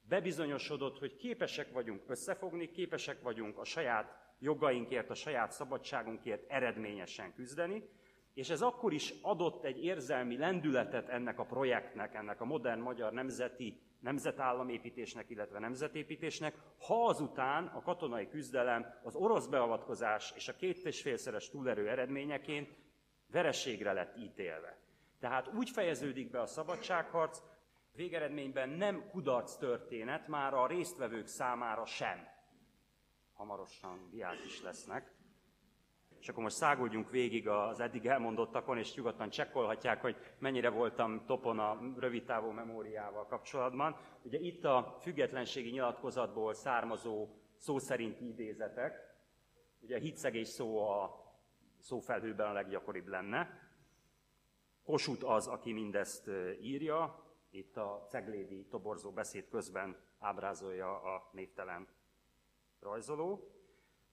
Bebizonyosodott, 0.00 0.98
hogy 0.98 1.16
képesek 1.16 1.72
vagyunk 1.72 2.02
összefogni, 2.06 2.70
képesek 2.70 3.22
vagyunk 3.22 3.58
a 3.58 3.64
saját 3.64 4.34
jogainkért, 4.38 5.10
a 5.10 5.14
saját 5.14 5.50
szabadságunkért 5.50 6.50
eredményesen 6.50 7.34
küzdeni, 7.34 7.88
és 8.34 8.50
ez 8.50 8.62
akkor 8.62 8.92
is 8.92 9.14
adott 9.22 9.64
egy 9.64 9.84
érzelmi 9.84 10.36
lendületet 10.36 11.08
ennek 11.08 11.38
a 11.38 11.44
projektnek, 11.44 12.14
ennek 12.14 12.40
a 12.40 12.44
modern 12.44 12.80
magyar 12.80 13.12
nemzeti 13.12 13.80
nemzetállamépítésnek, 14.06 15.30
illetve 15.30 15.58
nemzetépítésnek, 15.58 16.54
ha 16.86 17.06
azután 17.06 17.66
a 17.66 17.82
katonai 17.82 18.28
küzdelem, 18.28 19.00
az 19.02 19.14
orosz 19.14 19.46
beavatkozás 19.46 20.32
és 20.34 20.48
a 20.48 20.56
két 20.56 20.84
és 20.84 21.00
félszeres 21.00 21.50
túlerő 21.50 21.88
eredményeként 21.88 22.74
vereségre 23.30 23.92
lett 23.92 24.16
ítélve. 24.16 24.78
Tehát 25.18 25.48
úgy 25.54 25.70
fejeződik 25.70 26.30
be 26.30 26.40
a 26.40 26.46
szabadságharc, 26.46 27.42
végeredményben 27.92 28.68
nem 28.68 29.08
kudarc 29.10 29.56
történet, 29.56 30.28
már 30.28 30.54
a 30.54 30.66
résztvevők 30.66 31.26
számára 31.26 31.84
sem. 31.84 32.28
Hamarosan 33.32 34.08
diák 34.10 34.44
is 34.44 34.62
lesznek. 34.62 35.15
És 36.26 36.32
akkor 36.32 36.44
most 36.44 36.56
száguljunk 36.56 37.10
végig 37.10 37.48
az 37.48 37.80
eddig 37.80 38.06
elmondottakon, 38.06 38.78
és 38.78 38.94
nyugodtan 38.94 39.30
csekkolhatják, 39.30 40.00
hogy 40.00 40.16
mennyire 40.38 40.68
voltam 40.68 41.24
topon 41.26 41.58
a 41.58 41.78
rövidtávú 41.98 42.50
memóriával 42.50 43.26
kapcsolatban. 43.26 43.96
Ugye 44.22 44.38
itt 44.38 44.64
a 44.64 44.96
függetlenségi 45.00 45.70
nyilatkozatból 45.70 46.54
származó 46.54 47.28
szó 47.56 47.78
szerinti 47.78 48.28
idézetek, 48.28 49.16
ugye 49.80 49.96
a 49.96 50.00
hitszegés 50.00 50.48
szó 50.48 50.88
a 50.88 51.24
szófelhőben 51.78 52.48
a 52.48 52.52
leggyakoribb 52.52 53.08
lenne. 53.08 53.70
Kosut 54.84 55.22
az, 55.22 55.46
aki 55.46 55.72
mindezt 55.72 56.30
írja, 56.60 57.24
itt 57.50 57.76
a 57.76 58.06
ceglédi 58.08 58.66
toborzó 58.70 59.10
beszéd 59.10 59.48
közben 59.48 59.96
ábrázolja 60.18 61.02
a 61.02 61.30
névtelen 61.32 61.88
rajzoló. 62.80 63.55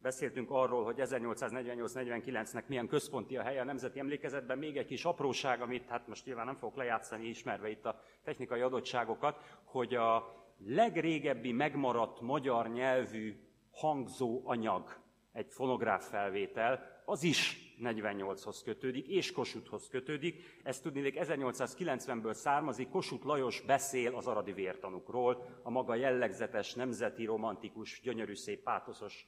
Beszéltünk 0.04 0.52
arról, 0.52 0.84
hogy 0.84 0.96
1848-49-nek 1.00 2.68
milyen 2.68 2.88
központi 2.88 3.38
a 3.38 3.42
helye 3.42 3.62
a 3.62 3.64
Nemzeti 3.64 4.00
Emlékezetben. 4.00 4.58
Még 4.58 4.78
egy 4.78 4.86
kis 4.86 5.06
apróság, 5.06 5.62
amit 5.62 5.88
hát 5.88 6.08
most 6.08 6.26
nyilván 6.26 6.46
nem 6.46 6.56
fogok 6.56 6.76
lejátszani, 6.76 7.28
ismerve 7.28 7.70
itt 7.70 7.86
a 7.86 8.02
technikai 8.24 8.62
adottságokat, 8.62 9.60
hogy 9.64 9.96
a 9.96 10.36
legrégebbi 10.66 11.52
megmaradt 11.52 12.22
magyar 12.22 12.70
nyelvű 12.70 13.36
hangzó 13.72 14.42
anyag, 14.46 15.02
egy 15.32 15.48
fonográf 15.50 16.10
felvétel, 16.10 17.02
az 17.06 17.24
is 17.24 17.58
48-hoz 17.84 18.64
kötődik, 18.64 19.08
és 19.08 19.32
Kossuthhoz 19.32 19.88
kötődik. 19.88 20.60
Ez 20.64 20.80
tudnék 20.80 21.18
1890-ből 21.20 22.34
származik, 22.34 22.90
Kossuth 22.90 23.26
Lajos 23.26 23.62
beszél 23.62 24.16
az 24.16 24.28
aradi 24.28 24.54
vértanukról, 24.54 25.60
a 25.62 25.70
maga 25.70 25.96
jellegzetes, 25.96 26.74
nemzeti, 26.74 27.26
romantikus, 27.26 28.02
gyönyörű 28.04 28.36
szép, 28.36 28.64
pátoszos, 28.64 29.28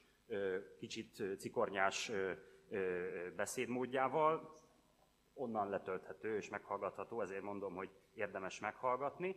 kicsit 0.78 1.22
cikornyás 1.38 2.10
beszédmódjával. 3.36 4.54
Onnan 5.34 5.68
letölthető 5.68 6.36
és 6.36 6.48
meghallgatható, 6.48 7.20
ezért 7.20 7.42
mondom, 7.42 7.74
hogy 7.74 7.90
érdemes 8.14 8.60
meghallgatni. 8.60 9.36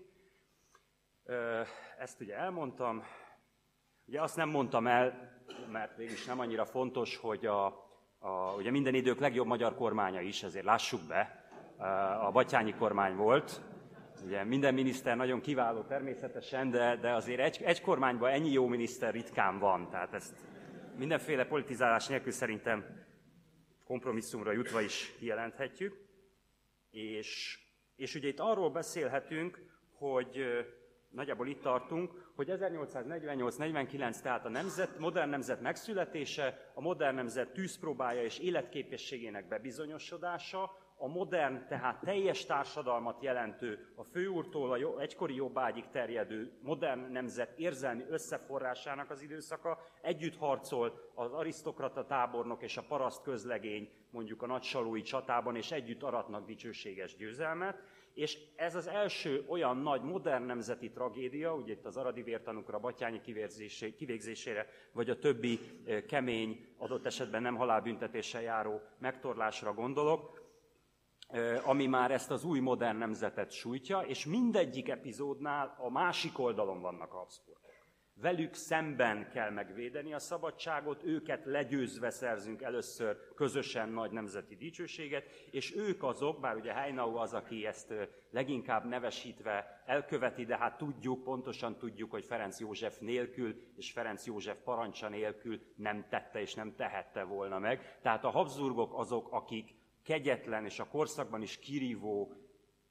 Ezt 1.97 2.21
ugye 2.21 2.35
elmondtam. 2.35 3.03
Ugye 4.05 4.21
azt 4.21 4.35
nem 4.35 4.49
mondtam 4.49 4.87
el, 4.87 5.37
mert 5.71 5.97
mégis 5.97 6.25
nem 6.25 6.39
annyira 6.39 6.65
fontos, 6.65 7.17
hogy 7.17 7.45
a, 7.45 7.65
a, 8.19 8.53
ugye 8.57 8.71
minden 8.71 8.93
idők 8.93 9.19
legjobb 9.19 9.47
magyar 9.47 9.75
kormánya 9.75 10.21
is, 10.21 10.43
ezért 10.43 10.65
lássuk 10.65 11.01
be, 11.07 11.49
a 12.21 12.31
Batyányi 12.31 12.73
kormány 12.73 13.15
volt. 13.15 13.61
Ugye 14.25 14.43
minden 14.43 14.73
miniszter 14.73 15.15
nagyon 15.15 15.41
kiváló 15.41 15.81
természetesen, 15.81 16.69
de, 16.69 16.95
de 16.95 17.13
azért 17.13 17.39
egy, 17.39 17.61
egy 17.63 17.81
kormányban 17.81 18.31
ennyi 18.31 18.51
jó 18.51 18.67
miniszter 18.67 19.13
ritkán 19.13 19.59
van. 19.59 19.89
Tehát 19.89 20.13
ezt 20.13 20.33
mindenféle 20.99 21.45
politizálás 21.45 22.07
nélkül 22.07 22.31
szerintem 22.31 23.05
kompromisszumra 23.83 24.51
jutva 24.51 24.81
is 24.81 25.15
kijelenthetjük. 25.17 25.97
És, 26.89 27.59
és 27.95 28.15
ugye 28.15 28.27
itt 28.27 28.39
arról 28.39 28.69
beszélhetünk, 28.69 29.59
hogy 29.91 30.43
nagyjából 31.09 31.47
itt 31.47 31.61
tartunk, 31.61 32.31
hogy 32.35 32.47
1848-49, 32.51 34.21
tehát 34.21 34.45
a 34.45 34.49
nemzet, 34.49 34.99
modern 34.99 35.29
nemzet 35.29 35.61
megszületése, 35.61 36.71
a 36.73 36.81
modern 36.81 37.15
nemzet 37.15 37.53
tűzpróbája 37.53 38.23
és 38.23 38.39
életképességének 38.39 39.47
bebizonyosodása, 39.47 40.77
a 41.01 41.07
modern, 41.07 41.67
tehát 41.67 41.99
teljes 41.99 42.45
társadalmat 42.45 43.21
jelentő, 43.21 43.93
a 43.95 44.03
főúrtól 44.03 44.71
a 44.71 44.99
egykori 44.99 45.35
jobbágyig 45.35 45.89
terjedő 45.91 46.51
modern 46.61 47.11
nemzet 47.11 47.59
érzelmi 47.59 48.03
összeforrásának 48.09 49.09
az 49.09 49.21
időszaka, 49.21 49.79
együtt 50.01 50.37
harcol 50.37 51.11
az 51.15 51.33
arisztokrata 51.33 52.05
tábornok 52.05 52.63
és 52.63 52.77
a 52.77 52.83
paraszt 52.87 53.21
közlegény 53.21 53.89
mondjuk 54.09 54.41
a 54.41 54.47
nagysalói 54.47 55.01
csatában, 55.01 55.55
és 55.55 55.71
együtt 55.71 56.03
aratnak 56.03 56.45
dicsőséges 56.45 57.15
győzelmet, 57.15 57.83
és 58.13 58.37
ez 58.55 58.75
az 58.75 58.87
első 58.87 59.45
olyan 59.47 59.77
nagy, 59.77 60.01
modern 60.01 60.43
nemzeti 60.43 60.91
tragédia, 60.91 61.53
ugye 61.53 61.73
itt 61.73 61.85
az 61.85 61.97
aradi 61.97 62.21
vértanukra, 62.21 62.79
batyányi 62.79 63.21
kivégzésére, 63.97 64.67
vagy 64.91 65.09
a 65.09 65.19
többi 65.19 65.59
kemény, 66.07 66.65
adott 66.77 67.05
esetben 67.05 67.41
nem 67.41 67.55
halálbüntetéssel 67.55 68.41
járó 68.41 68.81
megtorlásra 68.97 69.73
gondolok, 69.73 70.38
ami 71.63 71.87
már 71.87 72.11
ezt 72.11 72.31
az 72.31 72.43
új 72.43 72.59
modern 72.59 72.97
nemzetet 72.97 73.51
sújtja, 73.51 73.99
és 73.99 74.25
mindegyik 74.25 74.89
epizódnál 74.89 75.75
a 75.77 75.89
másik 75.89 76.39
oldalon 76.39 76.81
vannak 76.81 77.13
a 77.13 77.27
velük 78.21 78.53
szemben 78.53 79.29
kell 79.29 79.49
megvédeni 79.49 80.13
a 80.13 80.19
szabadságot, 80.19 81.03
őket 81.03 81.45
legyőzve 81.45 82.09
szerzünk 82.09 82.61
először 82.61 83.17
közösen 83.35 83.89
nagy 83.89 84.11
nemzeti 84.11 84.55
dicsőséget, 84.55 85.23
és 85.51 85.75
ők 85.75 86.03
azok, 86.03 86.39
bár 86.39 86.55
ugye 86.55 86.73
Heinau 86.73 87.15
az, 87.15 87.33
aki 87.33 87.65
ezt 87.65 87.93
leginkább 88.31 88.85
nevesítve 88.85 89.83
elköveti, 89.85 90.45
de 90.45 90.57
hát 90.57 90.77
tudjuk, 90.77 91.23
pontosan 91.23 91.77
tudjuk, 91.77 92.11
hogy 92.11 92.25
Ferenc 92.25 92.59
József 92.59 92.99
nélkül 92.99 93.55
és 93.75 93.91
Ferenc 93.91 94.25
József 94.25 94.57
parancsa 94.63 95.09
nélkül 95.09 95.59
nem 95.75 96.05
tette 96.09 96.41
és 96.41 96.53
nem 96.53 96.75
tehette 96.75 97.23
volna 97.23 97.59
meg. 97.59 97.99
Tehát 98.01 98.23
a 98.23 98.29
Habsburgok 98.29 98.93
azok, 98.93 99.31
akik 99.31 99.78
kegyetlen 100.09 100.65
és 100.65 100.79
a 100.79 100.87
korszakban 100.87 101.41
is 101.41 101.57
kirívó 101.57 102.33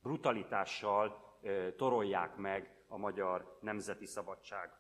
brutalitással 0.03 1.37
torolják 1.77 2.37
meg 2.37 2.85
a 2.89 2.97
magyar 2.97 3.59
nemzeti 3.61 4.07
szabadság 4.07 4.71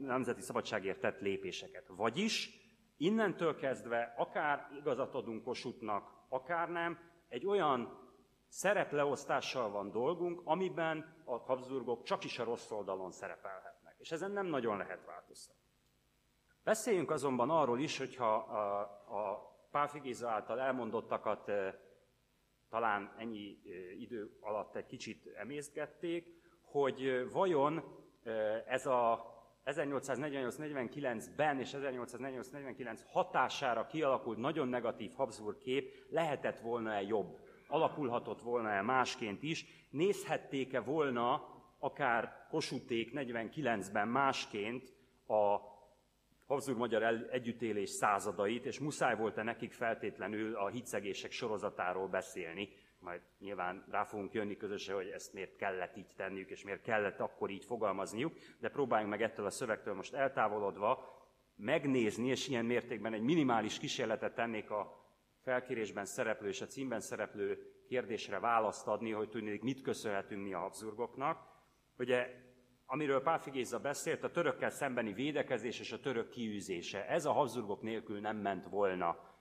nemzeti 0.00 0.40
szabadságért 0.40 1.00
tett 1.00 1.20
lépéseket. 1.20 1.86
Vagyis 1.88 2.50
innentől 2.96 3.56
kezdve 3.56 4.14
akár 4.16 4.68
igazat 4.78 5.14
adunk 5.14 5.42
Kossuthnak, 5.42 6.10
akár 6.28 6.68
nem, 6.68 6.98
egy 7.28 7.46
olyan 7.46 8.10
szerepleosztással 8.48 9.70
van 9.70 9.90
dolgunk, 9.90 10.40
amiben 10.44 11.22
a 11.24 11.36
Habsburgok 11.36 12.02
csak 12.02 12.24
is 12.24 12.38
a 12.38 12.44
rossz 12.44 12.70
oldalon 12.70 13.10
szerepelhetnek. 13.10 13.94
És 13.98 14.12
ezen 14.12 14.30
nem 14.30 14.46
nagyon 14.46 14.76
lehet 14.76 15.04
változtatni. 15.04 15.62
Beszéljünk 16.64 17.10
azonban 17.10 17.50
arról 17.50 17.80
is, 17.80 17.98
hogyha 17.98 18.34
a, 18.34 18.80
a 19.18 19.55
Pálfi 19.76 19.98
Géza 19.98 20.28
által 20.28 20.60
elmondottakat 20.60 21.50
talán 22.68 23.14
ennyi 23.18 23.58
idő 23.98 24.36
alatt 24.40 24.76
egy 24.76 24.86
kicsit 24.86 25.26
emészgették, 25.26 26.26
hogy 26.62 27.28
vajon 27.32 27.82
ez 28.66 28.86
a 28.86 29.34
1848-49-ben 29.64 31.60
és 31.60 31.70
1848-49 31.76 33.00
hatására 33.06 33.86
kialakult 33.86 34.38
nagyon 34.38 34.68
negatív 34.68 35.12
Habsburg 35.12 35.58
kép 35.58 36.06
lehetett 36.10 36.58
volna-e 36.60 37.02
jobb, 37.02 37.38
alakulhatott 37.68 38.40
volna-e 38.40 38.82
másként 38.82 39.42
is, 39.42 39.66
nézhették-e 39.90 40.80
volna 40.80 41.48
akár 41.78 42.46
Kosuték 42.50 43.10
49-ben 43.14 44.08
másként 44.08 44.92
a 45.26 45.75
Habsburg-magyar 46.46 47.02
együttélés 47.30 47.90
századait, 47.90 48.66
és 48.66 48.78
muszáj 48.78 49.16
volt-e 49.16 49.42
nekik 49.42 49.72
feltétlenül 49.72 50.54
a 50.54 50.68
hitszegések 50.68 51.30
sorozatáról 51.30 52.08
beszélni, 52.08 52.68
majd 52.98 53.20
nyilván 53.38 53.84
rá 53.90 54.04
fogunk 54.04 54.32
jönni 54.32 54.56
közösen, 54.56 54.94
hogy 54.94 55.08
ezt 55.08 55.32
miért 55.32 55.56
kellett 55.56 55.96
így 55.96 56.12
tenniük, 56.16 56.50
és 56.50 56.64
miért 56.64 56.82
kellett 56.82 57.20
akkor 57.20 57.50
így 57.50 57.64
fogalmazniuk, 57.64 58.32
de 58.60 58.68
próbáljunk 58.68 59.10
meg 59.10 59.22
ettől 59.22 59.46
a 59.46 59.50
szövegtől 59.50 59.94
most 59.94 60.14
eltávolodva 60.14 61.14
megnézni, 61.56 62.28
és 62.28 62.48
ilyen 62.48 62.64
mértékben 62.64 63.12
egy 63.12 63.22
minimális 63.22 63.78
kísérletet 63.78 64.34
tennék 64.34 64.70
a 64.70 65.04
felkérésben 65.42 66.04
szereplő 66.04 66.48
és 66.48 66.60
a 66.60 66.66
címben 66.66 67.00
szereplő 67.00 67.76
kérdésre 67.88 68.38
választ 68.38 68.86
adni, 68.86 69.10
hogy 69.10 69.28
tudnék, 69.28 69.62
mit 69.62 69.82
köszönhetünk 69.82 70.42
mi 70.42 70.52
a 70.52 70.58
Habsburgoknak. 70.58 71.38
Ugye, 71.98 72.45
amiről 72.86 73.22
Páfi 73.22 73.50
Géza 73.50 73.78
beszélt, 73.78 74.24
a 74.24 74.30
törökkel 74.30 74.70
szembeni 74.70 75.12
védekezés 75.12 75.80
és 75.80 75.92
a 75.92 76.00
török 76.00 76.28
kiűzése. 76.28 77.08
Ez 77.08 77.24
a 77.24 77.32
Habsburgok 77.32 77.82
nélkül 77.82 78.20
nem 78.20 78.36
ment 78.36 78.66
volna 78.66 79.34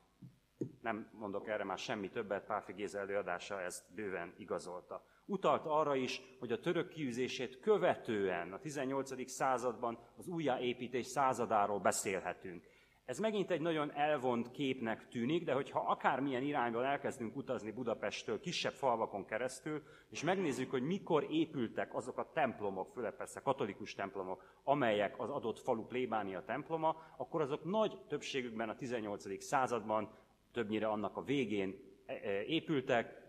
nem 0.81 1.09
mondok 1.11 1.47
erre 1.47 1.63
már 1.63 1.77
semmi 1.77 2.09
többet, 2.09 2.45
Páfi 2.45 2.73
Géza 2.73 2.99
előadása 2.99 3.61
ezt 3.61 3.93
bőven 3.93 4.33
igazolta. 4.37 5.03
Utalt 5.25 5.65
arra 5.65 5.95
is, 5.95 6.21
hogy 6.39 6.51
a 6.51 6.59
török 6.59 6.89
kiűzését 6.89 7.59
követően 7.59 8.53
a 8.53 8.59
18. 8.59 9.29
században 9.29 9.99
az 10.17 10.27
újjáépítés 10.27 11.05
századáról 11.05 11.79
beszélhetünk. 11.79 12.67
Ez 13.05 13.19
megint 13.19 13.51
egy 13.51 13.61
nagyon 13.61 13.91
elvont 13.93 14.51
képnek 14.51 15.07
tűnik, 15.07 15.43
de 15.43 15.53
hogyha 15.53 15.79
akármilyen 15.79 16.43
irányban 16.43 16.83
elkezdünk 16.83 17.35
utazni 17.35 17.71
Budapesttől, 17.71 18.39
kisebb 18.39 18.73
falvakon 18.73 19.25
keresztül, 19.25 19.83
és 20.09 20.23
megnézzük, 20.23 20.69
hogy 20.69 20.81
mikor 20.81 21.27
épültek 21.29 21.95
azok 21.95 22.17
a 22.17 22.31
templomok, 22.33 22.91
főleg 22.93 23.15
persze 23.15 23.39
katolikus 23.39 23.93
templomok, 23.93 24.59
amelyek 24.63 25.19
az 25.19 25.29
adott 25.29 25.59
falu 25.59 25.85
plébánia 25.85 26.43
temploma, 26.43 26.95
akkor 27.17 27.41
azok 27.41 27.63
nagy 27.63 27.97
többségükben 28.07 28.69
a 28.69 28.75
18. 28.75 29.43
században 29.43 30.09
többnyire 30.51 30.87
annak 30.87 31.17
a 31.17 31.23
végén 31.23 31.79
e, 32.05 32.13
e, 32.13 32.43
épültek, 32.43 33.23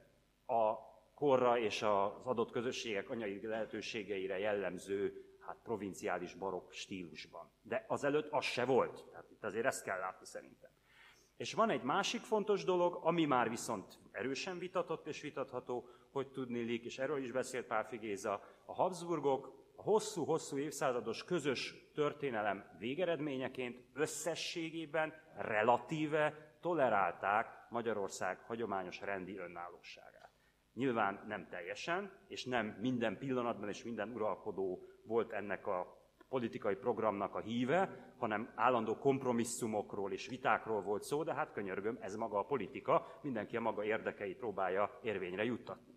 a 0.46 0.74
korra 1.14 1.58
és 1.58 1.82
az 1.82 2.10
adott 2.24 2.50
közösségek 2.50 3.10
anyai 3.10 3.46
lehetőségeire 3.46 4.38
jellemző 4.38 5.25
hát 5.46 5.56
provinciális 5.62 6.34
barokk 6.34 6.70
stílusban. 6.70 7.50
De 7.62 7.84
azelőtt 7.88 8.28
az 8.30 8.44
se 8.44 8.64
volt. 8.64 9.04
Tehát 9.10 9.30
itt 9.30 9.44
azért 9.44 9.66
ezt 9.66 9.84
kell 9.84 9.98
látni 9.98 10.26
szerintem. 10.26 10.70
És 11.36 11.54
van 11.54 11.70
egy 11.70 11.82
másik 11.82 12.20
fontos 12.20 12.64
dolog, 12.64 12.98
ami 13.02 13.24
már 13.24 13.48
viszont 13.48 13.98
erősen 14.12 14.58
vitatott 14.58 15.06
és 15.06 15.20
vitatható, 15.20 15.88
hogy 16.10 16.30
tudnélik, 16.30 16.84
és 16.84 16.98
erről 16.98 17.22
is 17.22 17.32
beszélt 17.32 17.66
Pálfi 17.66 17.96
Géza, 17.96 18.42
a 18.64 18.74
Habsburgok 18.74 19.64
a 19.76 19.82
hosszú-hosszú 19.82 20.58
évszázados 20.58 21.24
közös 21.24 21.74
történelem 21.94 22.76
végeredményeként 22.78 23.84
összességében 23.92 25.14
relatíve 25.36 26.56
tolerálták 26.60 27.66
Magyarország 27.70 28.38
hagyományos 28.40 29.00
rendi 29.00 29.36
önállóságát. 29.38 30.30
Nyilván 30.74 31.24
nem 31.28 31.48
teljesen, 31.48 32.12
és 32.28 32.44
nem 32.44 32.66
minden 32.66 33.18
pillanatban 33.18 33.68
és 33.68 33.84
minden 33.84 34.12
uralkodó 34.12 34.88
volt 35.06 35.32
ennek 35.32 35.66
a 35.66 35.96
politikai 36.28 36.74
programnak 36.74 37.34
a 37.34 37.40
híve, 37.40 38.12
hanem 38.18 38.52
állandó 38.54 38.96
kompromisszumokról 38.98 40.12
és 40.12 40.28
vitákról 40.28 40.82
volt 40.82 41.02
szó, 41.02 41.22
de 41.22 41.34
hát 41.34 41.52
könyörgöm, 41.52 41.98
ez 42.00 42.16
maga 42.16 42.38
a 42.38 42.44
politika, 42.44 43.18
mindenki 43.22 43.56
a 43.56 43.60
maga 43.60 43.84
érdekeit 43.84 44.36
próbálja 44.36 44.98
érvényre 45.02 45.44
juttatni. 45.44 45.94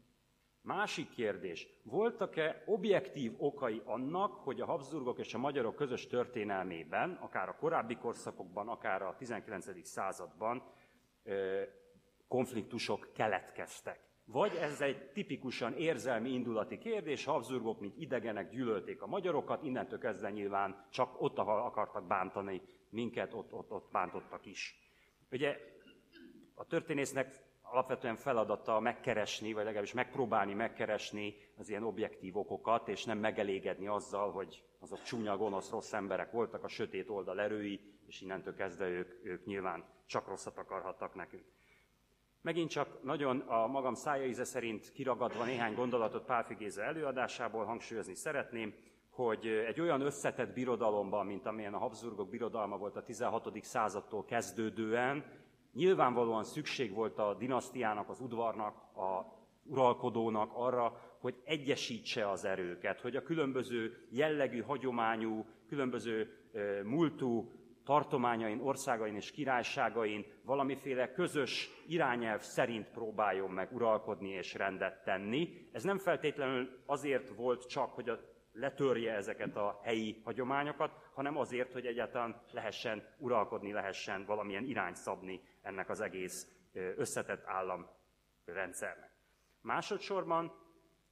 Másik 0.62 1.10
kérdés, 1.10 1.68
voltak-e 1.84 2.64
objektív 2.66 3.34
okai 3.38 3.82
annak, 3.86 4.34
hogy 4.34 4.62
a 4.62 4.66
Habsburgok 4.66 5.20
és 5.20 5.34
a 5.34 5.38
magyarok 5.38 5.76
közös 5.76 6.08
történelmében, 6.08 7.12
akár 7.22 7.50
a 7.50 7.56
korábbi 7.56 7.96
korszakokban, 7.96 8.68
akár 8.68 9.02
a 9.02 9.16
19. 9.18 9.88
században 9.88 10.64
konfliktusok 12.28 13.10
keletkeztek. 13.14 14.09
Vagy 14.32 14.56
ez 14.56 14.82
egy 14.82 15.12
tipikusan 15.12 15.74
érzelmi 15.74 16.30
indulati 16.30 16.78
kérdés, 16.78 17.26
Habsburgok, 17.26 17.80
mint 17.80 17.98
idegenek 17.98 18.50
gyűlölték 18.50 19.02
a 19.02 19.08
magyarokat, 19.08 19.64
innentől 19.64 20.00
kezdve 20.00 20.30
nyilván 20.30 20.86
csak 20.90 21.22
ott 21.22 21.38
akartak 21.38 22.08
bántani 22.08 22.62
minket, 22.90 23.34
ott, 23.34 23.54
ott, 23.54 23.72
ott 23.72 23.92
bántottak 23.92 24.46
is. 24.46 24.76
Ugye 25.32 25.58
a 26.54 26.66
történésznek 26.66 27.48
alapvetően 27.62 28.16
feladata 28.16 28.80
megkeresni, 28.80 29.54
vagy 29.54 29.64
legalábbis 29.64 29.94
megpróbálni 29.94 30.54
megkeresni 30.54 31.36
az 31.58 31.70
ilyen 31.70 31.84
objektív 31.84 32.38
okokat, 32.38 32.88
és 32.88 33.06
nem 33.06 33.18
megelégedni 33.18 33.88
azzal, 33.88 34.32
hogy 34.32 34.64
azok 34.80 35.02
csúnya, 35.02 35.38
gonosz, 35.38 35.70
rossz 35.70 35.94
emberek 35.94 36.32
voltak, 36.32 36.64
a 36.64 36.68
sötét 36.68 37.10
oldal 37.10 37.40
erői, 37.40 37.80
és 38.08 38.22
innentől 38.22 38.56
kezdve 38.56 38.88
ők, 38.88 39.26
ők 39.26 39.46
nyilván 39.46 39.86
csak 40.06 40.28
rosszat 40.28 40.58
akarhattak 40.58 41.16
nekünk. 41.16 41.46
Megint 42.42 42.70
csak 42.70 43.04
nagyon 43.04 43.40
a 43.40 43.68
magam 43.68 43.94
szája 43.94 44.26
íze 44.26 44.44
szerint 44.44 44.92
kiragadva 44.92 45.44
néhány 45.46 45.74
gondolatot 45.74 46.26
Pálfi 46.26 46.54
Géza 46.54 46.84
előadásából 46.84 47.66
hangsúlyozni 47.66 48.16
szeretném, 48.16 48.74
hogy 49.10 49.48
egy 49.48 49.82
olyan 49.82 50.02
összetett 50.02 50.54
birodalomban, 50.54 51.26
mint 51.26 51.46
amilyen 51.46 51.74
a 51.74 51.78
Habsburgok 51.78 52.30
birodalma 52.30 52.78
volt 52.78 52.96
a 52.96 53.04
16. 53.04 53.64
századtól 53.64 54.26
kezdődően, 54.26 55.24
nyilvánvalóan 55.74 56.44
szükség 56.44 56.94
volt 56.94 57.20
a 57.20 57.34
dinasztiának, 57.34 58.10
az 58.10 58.20
udvarnak, 58.20 58.76
a 58.96 59.38
uralkodónak 59.64 60.52
arra, 60.54 61.02
hogy 61.20 61.42
egyesítse 61.44 62.30
az 62.30 62.46
erőket, 62.46 63.02
hogy 63.02 63.16
a 63.16 63.24
különböző 63.24 64.08
jellegű, 64.10 64.62
hagyományú, 64.62 65.46
különböző 65.68 66.38
múltú 66.84 67.52
tartományain, 67.90 68.60
országain 68.62 69.16
és 69.16 69.32
királyságain 69.32 70.26
valamiféle 70.44 71.12
közös 71.12 71.70
irányelv 71.88 72.42
szerint 72.42 72.90
próbáljon 72.90 73.50
meg 73.50 73.74
uralkodni 73.74 74.30
és 74.30 74.54
rendet 74.54 75.04
tenni. 75.04 75.70
Ez 75.72 75.84
nem 75.84 75.98
feltétlenül 75.98 76.84
azért 76.86 77.30
volt 77.30 77.68
csak, 77.68 77.94
hogy 77.94 78.10
a 78.10 78.20
letörje 78.52 79.14
ezeket 79.14 79.56
a 79.56 79.80
helyi 79.84 80.22
hagyományokat, 80.24 80.92
hanem 81.14 81.38
azért, 81.38 81.74
hogy 81.74 81.86
egyáltalán 81.86 82.42
lehessen 82.52 83.04
uralkodni, 83.18 83.72
lehessen 83.72 84.26
valamilyen 84.26 84.66
irány 84.66 84.94
szabni 84.94 85.42
ennek 85.62 85.90
az 85.90 86.02
egész 86.02 86.48
összetett 86.74 87.44
államrendszernek. 87.46 89.12
Másodszorban 89.62 90.52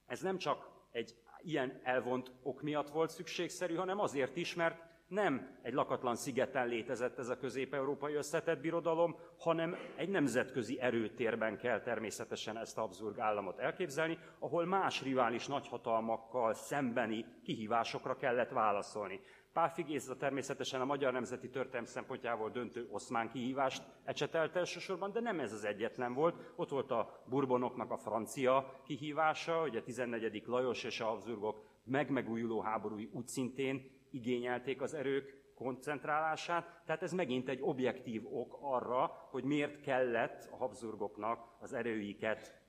ez 0.06 0.20
nem 0.20 0.36
csak 0.36 0.70
egy 0.90 1.14
ilyen 1.42 1.80
elvont 1.82 2.32
ok 2.42 2.62
miatt 2.62 2.90
volt 2.90 3.10
szükségszerű, 3.10 3.74
hanem 3.74 3.98
azért 3.98 4.36
is, 4.36 4.54
mert 4.54 4.87
nem 5.08 5.58
egy 5.62 5.72
lakatlan 5.72 6.16
szigeten 6.16 6.68
létezett 6.68 7.18
ez 7.18 7.28
a 7.28 7.38
közép-európai 7.38 8.14
összetett 8.14 8.60
birodalom, 8.60 9.16
hanem 9.38 9.76
egy 9.96 10.08
nemzetközi 10.08 10.80
erőtérben 10.80 11.56
kell 11.56 11.80
természetesen 11.80 12.58
ezt 12.58 12.78
a 12.78 12.80
Habsburg 12.80 13.18
államot 13.18 13.58
elképzelni, 13.58 14.18
ahol 14.38 14.64
más 14.64 15.02
rivális 15.02 15.46
nagyhatalmakkal 15.46 16.54
szembeni 16.54 17.24
kihívásokra 17.42 18.16
kellett 18.16 18.50
válaszolni. 18.50 19.20
Pálfi 19.52 19.82
Géza 19.82 20.16
természetesen 20.16 20.80
a 20.80 20.84
magyar 20.84 21.12
nemzeti 21.12 21.48
történelem 21.48 21.84
szempontjából 21.84 22.50
döntő 22.50 22.88
oszmán 22.90 23.30
kihívást 23.30 23.82
ecsetelt 24.04 24.56
elsősorban, 24.56 25.12
de 25.12 25.20
nem 25.20 25.40
ez 25.40 25.52
az 25.52 25.64
egyetlen 25.64 26.14
volt. 26.14 26.52
Ott 26.56 26.70
volt 26.70 26.90
a 26.90 27.22
burbonoknak 27.26 27.90
a 27.90 27.96
francia 27.96 28.80
kihívása, 28.84 29.62
ugye 29.62 29.78
a 29.78 29.82
14. 29.82 30.42
Lajos 30.46 30.84
és 30.84 31.00
a 31.00 31.04
Habsburgok 31.04 31.64
megmegújuló 31.84 32.60
háborúi 32.60 33.10
úgy 33.12 33.26
szintén 33.26 33.97
igényelték 34.10 34.82
az 34.82 34.94
erők 34.94 35.38
koncentrálását, 35.54 36.82
tehát 36.86 37.02
ez 37.02 37.12
megint 37.12 37.48
egy 37.48 37.58
objektív 37.62 38.22
ok 38.26 38.58
arra, 38.60 39.28
hogy 39.30 39.44
miért 39.44 39.80
kellett 39.80 40.48
a 40.50 40.56
Habsburgoknak 40.56 41.56
az 41.60 41.72
erőiket 41.72 42.60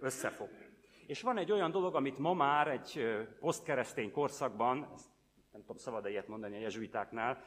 összefogni. 0.00 0.66
És 1.06 1.22
van 1.22 1.38
egy 1.38 1.52
olyan 1.52 1.70
dolog, 1.70 1.94
amit 1.94 2.18
ma 2.18 2.34
már 2.34 2.68
egy 2.68 3.04
posztkeresztény 3.40 4.10
korszakban, 4.10 4.78
nem 5.52 5.60
tudom, 5.60 5.76
szabad-e 5.76 6.10
ilyet 6.10 6.28
mondani 6.28 6.56
a 6.56 6.60
jezsuitáknál, 6.60 7.42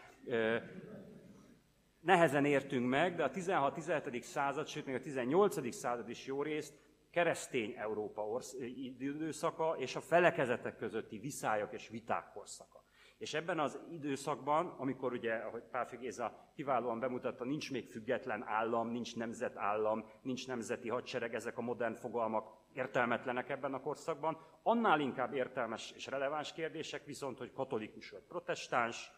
nehezen 2.00 2.46
értünk 2.46 2.90
meg, 2.90 3.16
de 3.16 3.24
a 3.24 3.32
16-17. 3.32 4.22
század, 4.22 4.68
sőt 4.68 4.86
még 4.86 4.96
a 4.96 5.00
18. 5.00 5.74
század 5.74 6.10
is 6.10 6.26
jó 6.26 6.42
részt 6.42 6.80
keresztény 7.12 7.74
Európa 7.78 8.28
orsz, 8.28 8.54
időszaka 8.76 9.76
és 9.78 9.96
a 9.96 10.02
felekezetek 10.02 10.76
közötti 10.76 11.18
viszályok 11.18 11.74
és 11.74 11.88
viták 11.90 12.32
korszaka. 12.34 12.81
És 13.22 13.34
ebben 13.34 13.60
az 13.60 13.80
időszakban, 13.90 14.68
amikor 14.78 15.14
ugye, 15.14 15.34
ahogy 15.34 15.64
Pálfi 15.72 15.98
Géza 15.98 16.52
kiválóan 16.56 17.00
bemutatta, 17.00 17.44
nincs 17.44 17.72
még 17.72 17.88
független 17.88 18.44
állam, 18.48 18.88
nincs 18.88 19.16
nemzetállam, 19.16 20.06
nincs 20.22 20.48
nemzeti 20.48 20.90
hadsereg, 20.90 21.34
ezek 21.34 21.58
a 21.58 21.62
modern 21.62 21.94
fogalmak 21.94 22.48
értelmetlenek 22.74 23.50
ebben 23.50 23.74
a 23.74 23.82
korszakban, 23.82 24.38
annál 24.64 25.00
inkább 25.00 25.34
értelmes 25.34 25.92
és 25.92 26.06
releváns 26.06 26.54
kérdések 26.54 27.06
viszont, 27.06 27.38
hogy 27.38 27.52
katolikus 27.52 28.10
vagy 28.10 28.24
protestáns, 28.28 29.12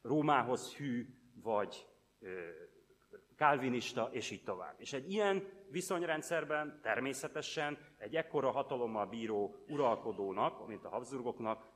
Rómához 0.00 0.74
hű 0.74 1.06
vagy 1.42 1.86
kálvinista, 3.36 4.08
és 4.12 4.30
így 4.30 4.42
tovább. 4.42 4.74
És 4.80 4.92
egy 4.92 5.10
ilyen 5.10 5.48
viszonyrendszerben 5.70 6.80
természetesen 6.82 7.78
egy 7.98 8.16
ekkora 8.16 8.50
hatalommal 8.50 9.06
bíró 9.06 9.64
uralkodónak, 9.68 10.66
mint 10.66 10.84
a 10.84 10.88
Habsburgoknak 10.88 11.71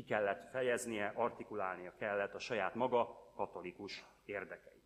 ki 0.00 0.06
kellett 0.06 0.50
fejeznie, 0.50 1.12
artikulálnia 1.14 1.94
kellett 1.98 2.34
a 2.34 2.38
saját 2.38 2.74
maga 2.74 3.32
katolikus 3.36 4.04
érdekeit. 4.24 4.82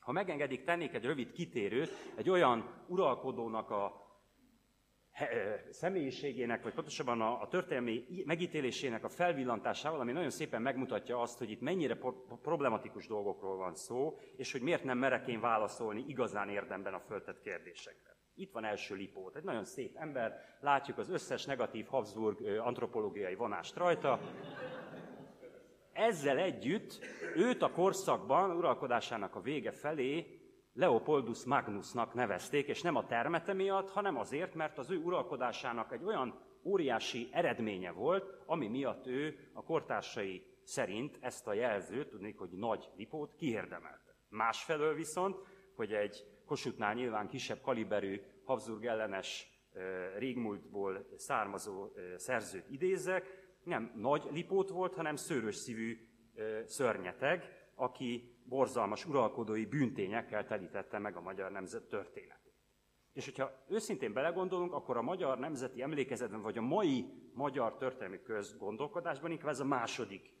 Ha 0.00 0.12
megengedik, 0.12 0.64
tennék 0.64 0.94
egy 0.94 1.04
rövid 1.04 1.32
kitérőt 1.32 1.90
egy 2.16 2.30
olyan 2.30 2.84
uralkodónak 2.88 3.70
a 3.70 4.10
személyiségének, 5.70 6.62
vagy 6.62 6.74
pontosabban 6.74 7.20
a, 7.20 7.48
történelmi 7.48 8.04
megítélésének 8.24 9.04
a 9.04 9.08
felvillantásával, 9.08 10.00
ami 10.00 10.12
nagyon 10.12 10.30
szépen 10.30 10.62
megmutatja 10.62 11.20
azt, 11.20 11.38
hogy 11.38 11.50
itt 11.50 11.60
mennyire 11.60 11.98
problematikus 12.42 13.06
dolgokról 13.06 13.56
van 13.56 13.74
szó, 13.74 14.18
és 14.36 14.52
hogy 14.52 14.62
miért 14.62 14.84
nem 14.84 14.98
merek 14.98 15.28
én 15.28 15.40
válaszolni 15.40 16.04
igazán 16.06 16.48
érdemben 16.48 16.94
a 16.94 17.00
föltett 17.00 17.40
kérdésekre. 17.40 18.11
Itt 18.42 18.52
van 18.52 18.64
első 18.64 18.94
Lipót, 18.94 19.36
egy 19.36 19.44
nagyon 19.44 19.64
szép 19.64 19.96
ember, 19.96 20.40
látjuk 20.60 20.98
az 20.98 21.10
összes 21.10 21.44
negatív 21.44 21.86
Habsburg 21.86 22.58
antropológiai 22.58 23.34
vonást 23.34 23.76
rajta. 23.76 24.20
Ezzel 25.92 26.38
együtt 26.38 26.98
őt 27.36 27.62
a 27.62 27.70
korszakban, 27.70 28.56
uralkodásának 28.56 29.34
a 29.34 29.40
vége 29.40 29.70
felé 29.70 30.40
Leopoldus 30.72 31.44
Magnusnak 31.44 32.14
nevezték, 32.14 32.68
és 32.68 32.82
nem 32.82 32.96
a 32.96 33.06
termete 33.06 33.52
miatt, 33.52 33.90
hanem 33.90 34.16
azért, 34.16 34.54
mert 34.54 34.78
az 34.78 34.90
ő 34.90 34.96
uralkodásának 34.96 35.92
egy 35.92 36.04
olyan 36.04 36.40
óriási 36.64 37.28
eredménye 37.32 37.90
volt, 37.90 38.42
ami 38.46 38.68
miatt 38.68 39.06
ő 39.06 39.50
a 39.52 39.62
kortársai 39.62 40.46
szerint 40.62 41.18
ezt 41.20 41.46
a 41.46 41.52
jelzőt, 41.52 42.08
tudnék, 42.08 42.38
hogy 42.38 42.50
nagy 42.50 42.88
lipót 42.96 43.34
kiérdemelte. 43.34 44.16
Másfelől 44.28 44.94
viszont, 44.94 45.36
hogy 45.74 45.92
egy 45.92 46.26
Kossuthnál 46.46 46.94
nyilván 46.94 47.28
kisebb 47.28 47.60
kaliberű 47.60 48.20
Habsburg 48.44 48.84
ellenes 48.84 49.46
régmúltból 50.18 51.06
származó 51.16 51.88
szerzőt 52.16 52.70
idézek, 52.70 53.40
nem 53.64 53.92
nagy 53.96 54.28
lipót 54.30 54.68
volt, 54.68 54.94
hanem 54.94 55.16
szőrös 55.16 55.56
szívű 55.56 56.08
szörnyeteg, 56.64 57.68
aki 57.74 58.36
borzalmas 58.44 59.06
uralkodói 59.06 59.66
bűntényekkel 59.66 60.46
telítette 60.46 60.98
meg 60.98 61.16
a 61.16 61.20
magyar 61.20 61.50
nemzet 61.50 61.88
történetét. 61.88 62.40
És 63.12 63.24
hogyha 63.24 63.64
őszintén 63.68 64.12
belegondolunk, 64.12 64.72
akkor 64.72 64.96
a 64.96 65.02
magyar 65.02 65.38
nemzeti 65.38 65.82
emlékezetben, 65.82 66.40
vagy 66.40 66.58
a 66.58 66.62
mai 66.62 67.06
magyar 67.34 67.76
történelmi 67.76 68.22
közgondolkodásban 68.22 69.30
inkább 69.30 69.50
ez 69.50 69.60
a 69.60 69.64
második 69.64 70.34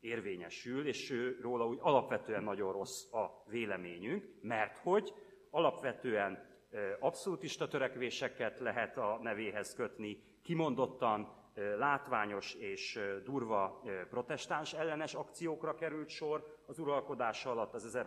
érvényesül, 0.00 0.86
és 0.86 1.14
róla 1.40 1.66
úgy 1.66 1.78
alapvetően 1.80 2.42
nagyon 2.42 2.72
rossz 2.72 3.12
a 3.12 3.42
véleményünk, 3.48 4.28
mert 4.40 4.78
hogy 4.78 5.14
alapvetően 5.50 6.55
abszolútista 7.00 7.68
törekvéseket 7.68 8.58
lehet 8.58 8.96
a 8.96 9.18
nevéhez 9.22 9.74
kötni, 9.74 10.22
kimondottan 10.42 11.44
látványos 11.78 12.54
és 12.54 13.00
durva 13.24 13.82
protestáns 14.10 14.72
ellenes 14.72 15.14
akciókra 15.14 15.74
került 15.74 16.08
sor 16.08 16.56
az 16.66 16.78
uralkodása 16.78 17.50
alatt 17.50 17.74
az 17.74 18.06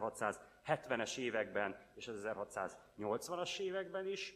1670-es 0.66 1.18
években 1.18 1.78
és 1.96 2.08
az 2.08 2.28
1680-as 2.98 3.60
években 3.60 4.08
is. 4.08 4.34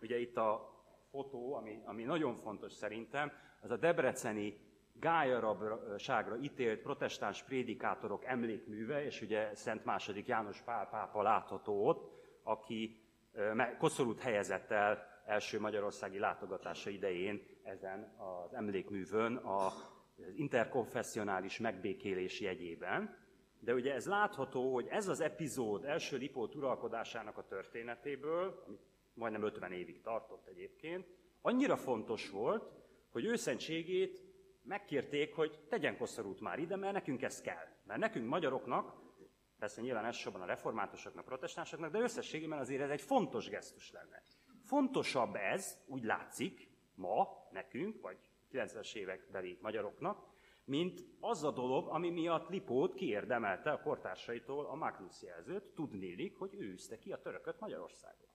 Ugye 0.00 0.18
itt 0.18 0.36
a 0.36 0.74
fotó, 1.10 1.54
ami, 1.54 1.80
ami 1.84 2.02
nagyon 2.02 2.34
fontos 2.34 2.72
szerintem, 2.72 3.32
az 3.60 3.70
a 3.70 3.76
debreceni 3.76 4.58
gályarabságra 4.92 6.36
ítélt 6.36 6.82
protestáns 6.82 7.42
prédikátorok 7.42 8.24
emlékműve, 8.24 9.04
és 9.04 9.20
ugye 9.20 9.54
Szent 9.54 9.82
II. 10.08 10.24
János 10.26 10.60
Pál 10.62 10.88
pápa 10.88 11.22
látható 11.22 11.86
ott, 11.86 12.10
aki 12.42 13.05
koszorút 13.78 14.20
helyezett 14.20 14.70
el 14.70 15.06
első 15.26 15.60
magyarországi 15.60 16.18
látogatása 16.18 16.90
idején 16.90 17.42
ezen 17.62 18.14
az 18.18 18.54
emlékművön 18.54 19.36
az 19.36 19.72
interkonfessionális 20.36 21.58
megbékélés 21.58 22.40
jegyében. 22.40 23.24
de 23.60 23.74
ugye 23.74 23.94
ez 23.94 24.06
látható, 24.06 24.74
hogy 24.74 24.86
ez 24.86 25.08
az 25.08 25.20
epizód 25.20 25.84
első 25.84 26.16
Lipót 26.16 26.54
uralkodásának 26.54 27.38
a 27.38 27.46
történetéből, 27.46 28.62
ami 28.66 28.78
majdnem 29.14 29.42
50 29.42 29.72
évig 29.72 30.00
tartott 30.00 30.46
egyébként, 30.46 31.06
annyira 31.40 31.76
fontos 31.76 32.30
volt, 32.30 32.72
hogy 33.10 33.24
őszentségét 33.24 34.24
megkérték, 34.62 35.34
hogy 35.34 35.58
tegyen 35.68 35.96
koszorút 35.96 36.40
már 36.40 36.58
ide, 36.58 36.76
mert 36.76 36.92
nekünk 36.92 37.22
ez 37.22 37.40
kell. 37.40 37.66
Mert 37.84 38.00
nekünk 38.00 38.28
magyaroknak, 38.28 39.05
persze 39.58 39.80
nyilván 39.80 40.04
elsősorban 40.04 40.42
a 40.42 40.46
reformátusoknak, 40.46 41.24
protestánsoknak, 41.24 41.90
de 41.90 41.98
összességében 41.98 42.58
azért 42.58 42.82
ez 42.82 42.90
egy 42.90 43.00
fontos 43.00 43.48
gesztus 43.48 43.90
lenne. 43.90 44.22
Fontosabb 44.64 45.34
ez, 45.34 45.78
úgy 45.86 46.04
látszik, 46.04 46.68
ma 46.94 47.28
nekünk, 47.50 48.00
vagy 48.00 48.18
90-es 48.52 48.94
évekbeli 48.94 49.58
magyaroknak, 49.60 50.34
mint 50.64 51.04
az 51.20 51.44
a 51.44 51.50
dolog, 51.50 51.88
ami 51.88 52.10
miatt 52.10 52.48
Lipót 52.48 52.94
kiérdemelte 52.94 53.70
a 53.70 53.80
kortársaitól 53.80 54.66
a 54.66 54.74
Magnus 54.74 55.22
jelzőt, 55.22 55.64
tudnélik, 55.74 56.36
hogy 56.36 56.54
ő 56.54 56.72
üzte 56.72 56.98
ki 56.98 57.12
a 57.12 57.20
törököt 57.20 57.60
Magyarországon. 57.60 58.28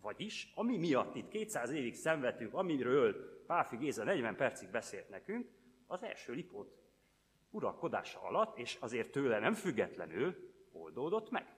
Vagyis, 0.00 0.52
ami 0.54 0.76
miatt 0.76 1.14
itt 1.14 1.28
200 1.28 1.70
évig 1.70 1.94
szenvedtünk, 1.94 2.54
amiről 2.54 3.42
Páfi 3.46 3.76
Géza 3.76 4.04
40 4.04 4.36
percig 4.36 4.70
beszélt 4.70 5.08
nekünk, 5.08 5.50
az 5.86 6.02
első 6.02 6.32
Lipót 6.32 6.81
uralkodása 7.52 8.20
alatt, 8.20 8.58
és 8.58 8.76
azért 8.80 9.10
tőle 9.10 9.38
nem 9.38 9.54
függetlenül 9.54 10.52
oldódott 10.72 11.30
meg. 11.30 11.56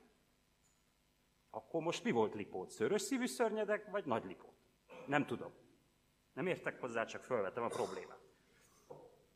Akkor 1.51 1.83
most 1.83 2.05
mi 2.05 2.11
volt 2.11 2.35
Lipót? 2.35 2.71
Szörös 2.71 3.03
szívű 3.03 3.27
szörnyedek, 3.27 3.91
vagy 3.91 4.05
nagy 4.05 4.25
Lipót? 4.25 4.55
Nem 5.07 5.27
tudom. 5.27 5.53
Nem 6.33 6.47
értek 6.47 6.81
hozzá, 6.81 7.05
csak 7.05 7.23
felvetem 7.23 7.63
a 7.63 7.69
problémát. 7.69 8.21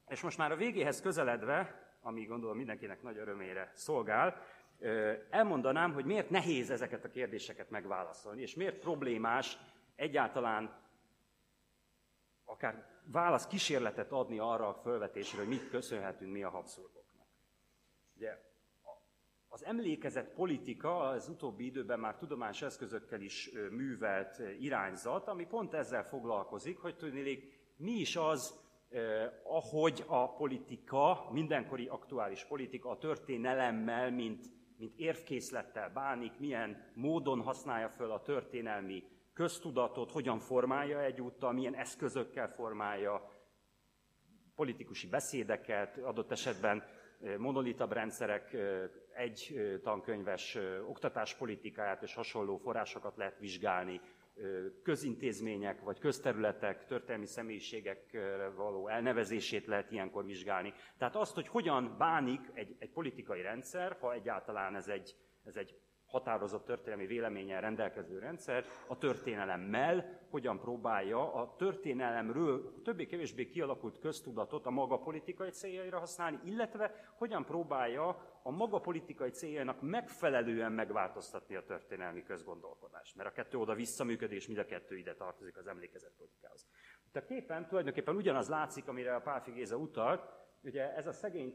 És 0.09 0.23
most 0.23 0.38
már 0.38 0.53
a 0.53 0.57
végéhez 0.57 1.01
közeledve, 1.01 1.87
ami 2.01 2.25
gondolom 2.25 2.57
mindenkinek 2.57 3.03
nagy 3.03 3.16
örömére 3.16 3.73
szolgál, 3.75 4.42
elmondanám, 5.31 5.92
hogy 5.92 6.05
miért 6.05 6.31
nehéz 6.31 6.71
ezeket 6.71 7.05
a 7.05 7.11
kérdéseket 7.11 7.71
megválaszolni, 7.71 8.42
és 8.42 8.55
miért 8.55 8.79
problémás 8.79 9.59
egyáltalán 9.94 10.87
akár 12.44 12.97
válasz 13.12 13.47
kísérletet 13.47 14.12
adni 14.12 14.38
arra 14.38 14.68
a 14.68 14.75
felvetésre, 14.75 15.38
hogy 15.38 15.49
mit 15.49 15.68
köszönhetünk 15.68 16.33
mi 16.33 16.42
a 16.42 16.51
Habsburgoknak. 16.51 17.27
Ugye, 18.16 18.47
az 19.49 19.64
emlékezett 19.64 20.35
politika 20.35 20.99
az 20.99 21.29
utóbbi 21.29 21.64
időben 21.64 22.01
már 22.01 22.16
tudományos 22.16 22.62
eszközökkel 22.62 23.21
is 23.21 23.51
művelt 23.71 24.42
irányzat, 24.61 25.29
ami 25.29 25.47
pont 25.47 25.75
ezzel 25.75 26.05
foglalkozik, 26.05 26.79
hogy 26.79 26.97
tudnélik, 26.97 27.57
mi 27.77 27.92
is 27.92 28.16
az, 28.16 28.61
eh, 28.88 29.33
ahogy 29.44 30.05
a 30.07 30.33
politika, 30.33 31.29
mindenkori 31.33 31.87
aktuális 31.87 32.44
politika 32.44 32.90
a 32.90 32.99
történelemmel, 32.99 34.11
mint, 34.11 34.47
mint 34.77 34.99
érvkészlettel 34.99 35.90
bánik, 35.90 36.38
milyen 36.38 36.92
módon 36.94 37.40
használja 37.40 37.88
föl 37.88 38.11
a 38.11 38.23
történelmi 38.23 39.03
köztudatot, 39.38 40.12
hogyan 40.12 40.38
formálja 40.38 41.03
egyúttal, 41.03 41.53
milyen 41.53 41.74
eszközökkel 41.74 42.48
formálja, 42.48 43.31
politikusi 44.55 45.09
beszédeket, 45.09 45.98
adott 45.98 46.31
esetben 46.31 46.83
monolitabb 47.37 47.92
rendszerek 47.92 48.57
egy 49.14 49.61
tankönyves 49.83 50.59
oktatáspolitikáját 50.87 52.03
és 52.03 52.14
hasonló 52.14 52.57
forrásokat 52.57 53.16
lehet 53.16 53.38
vizsgálni, 53.38 54.01
közintézmények 54.83 55.81
vagy 55.81 55.98
közterületek, 55.98 56.85
történelmi 56.85 57.27
személyiségek 57.27 58.18
való 58.57 58.88
elnevezését 58.88 59.66
lehet 59.66 59.90
ilyenkor 59.90 60.24
vizsgálni. 60.24 60.72
Tehát 60.96 61.16
azt, 61.16 61.35
hogy 61.35 61.48
hogyan 61.48 61.94
bánik 61.98 62.40
egy, 62.53 62.77
egy 62.79 62.90
politikai 62.90 63.42
rendszer, 63.42 63.96
ha 64.01 64.12
egyáltalán 64.12 64.74
ez 64.74 64.88
egy, 64.88 65.16
ez 65.44 65.57
egy 65.57 65.81
határozott 66.09 66.64
történelmi 66.64 67.07
véleménnyel 67.07 67.61
rendelkező 67.61 68.18
rendszer 68.18 68.64
a 68.87 68.99
történelemmel 68.99 70.18
hogyan 70.31 70.59
próbálja 70.61 71.35
a 71.35 71.55
történelemről 71.57 72.83
többé-kevésbé 72.83 73.49
kialakult 73.49 73.99
köztudatot 73.99 74.66
a 74.66 74.71
maga 74.71 74.99
politikai 74.99 75.51
céljaira 75.51 75.99
használni, 75.99 76.38
illetve 76.44 77.12
hogyan 77.16 77.44
próbálja 77.44 78.09
a 78.42 78.51
maga 78.51 78.81
politikai 78.81 79.31
céljainak 79.31 79.83
megfelelően 79.83 80.73
megváltoztatni 80.73 81.55
a 81.55 81.64
történelmi 81.64 82.23
közgondolkodást. 82.23 83.16
Mert 83.16 83.29
a 83.29 83.33
kettő 83.33 83.59
oda 83.59 83.75
visszaműködés, 83.75 84.47
mind 84.47 84.59
a 84.59 84.64
kettő 84.64 84.97
ide 84.97 85.14
tartozik 85.14 85.57
az 85.57 85.66
emlékezett 85.66 86.14
politikához. 86.16 86.66
Itt 87.07 87.16
a 87.16 87.25
képen 87.25 87.66
tulajdonképpen 87.66 88.16
ugyanaz 88.16 88.49
látszik, 88.49 88.88
amire 88.88 89.14
a 89.14 89.21
Pálfi 89.21 89.51
Géza 89.51 89.77
utalt, 89.77 90.29
ugye 90.62 90.94
ez 90.94 91.07
a 91.07 91.12
szegény 91.12 91.55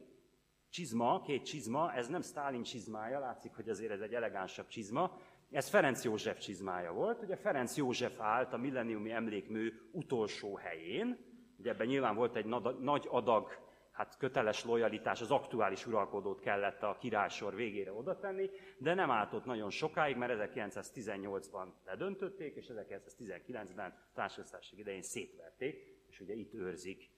csizma, 0.74 1.22
két 1.22 1.46
csizma, 1.46 1.94
ez 1.94 2.08
nem 2.08 2.22
Stálin 2.22 2.64
csizmája, 2.64 3.20
látszik, 3.20 3.56
hogy 3.56 3.70
azért 3.70 3.92
ez 3.92 4.02
egy 4.02 4.14
elegánsabb 4.14 4.68
csizma, 4.68 5.18
ez 5.52 5.70
Ferenc 5.70 6.04
József 6.04 6.40
csizmája 6.40 6.92
volt. 6.92 7.22
Ugye 7.22 7.36
Ferenc 7.36 7.78
József 7.78 8.20
állt 8.20 8.54
a 8.54 8.58
milleniumi 8.58 9.12
emlékmű 9.12 9.74
utolsó 9.92 10.56
helyén, 10.56 11.18
ugye 11.58 11.72
ebben 11.72 11.88
nyilván 11.88 12.16
volt 12.16 12.36
egy 12.36 12.46
nagy 12.80 13.08
adag 13.10 13.62
hát 13.92 14.18
köteles 14.18 14.66
lojalitás, 14.66 15.22
az 15.22 15.32
aktuális 15.32 15.88
uralkodót 15.88 16.40
kellett 16.40 16.82
a 16.82 16.98
királysor 17.00 17.56
végére 17.56 17.94
oda 17.94 18.20
tenni, 18.20 18.50
de 18.78 18.94
nem 18.94 19.12
állt 19.12 19.34
ott 19.34 19.46
nagyon 19.46 19.70
sokáig, 19.70 20.16
mert 20.16 20.54
1918-ban 20.56 21.68
ledöntötték, 21.86 22.56
és 22.56 22.72
1919-ben 22.74 23.94
társadalmi 24.14 24.66
idején 24.76 25.02
szétverték, 25.02 25.98
és 26.10 26.20
ugye 26.20 26.34
itt 26.34 26.54
őrzik 26.54 27.10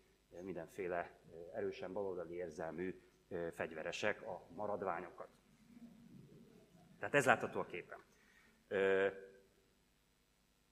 mindenféle 0.41 1.19
erősen 1.53 1.93
baloldali 1.93 2.35
érzelmű 2.35 2.95
fegyveresek 3.53 4.21
a 4.21 4.47
maradványokat. 4.55 5.27
Tehát 6.99 7.15
ez 7.15 7.25
látható 7.25 7.59
a 7.59 7.65
képen. 7.65 7.99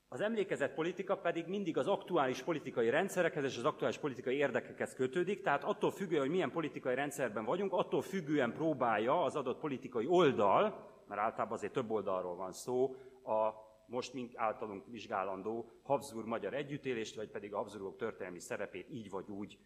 Az 0.08 0.22
emlékezett 0.22 0.74
politika 0.74 1.18
pedig 1.18 1.48
mindig 1.48 1.78
az 1.78 1.88
aktuális 1.88 2.44
politikai 2.44 2.90
rendszerekhez 2.90 3.44
és 3.44 3.58
az 3.58 3.66
aktuális 3.66 3.98
politikai 3.98 4.36
érdekekhez 4.36 4.94
kötődik, 4.94 5.42
tehát 5.42 5.64
attól 5.64 5.92
függően, 5.92 6.22
hogy 6.22 6.30
milyen 6.30 6.52
politikai 6.52 6.96
rendszerben 6.96 7.46
vagyunk, 7.46 7.74
attól 7.74 8.02
függően 8.02 8.54
próbálja 8.54 9.24
az 9.24 9.36
adott 9.36 9.60
politikai 9.60 10.06
oldal, 10.06 10.92
mert 11.08 11.22
általában 11.22 11.58
azért 11.58 11.74
több 11.74 11.92
oldalról 11.92 12.36
van 12.36 12.52
szó, 12.52 12.96
a 13.24 13.52
most 13.86 14.14
mink 14.14 14.32
általunk 14.36 14.86
vizsgálandó 14.88 15.72
Habsburg-magyar 15.84 16.54
együttélést, 16.54 17.16
vagy 17.16 17.30
pedig 17.30 17.54
a 17.54 17.58
Habsburgok 17.58 17.98
történelmi 17.98 18.40
szerepét 18.40 18.90
így 18.90 19.10
vagy 19.10 19.30
úgy 19.30 19.60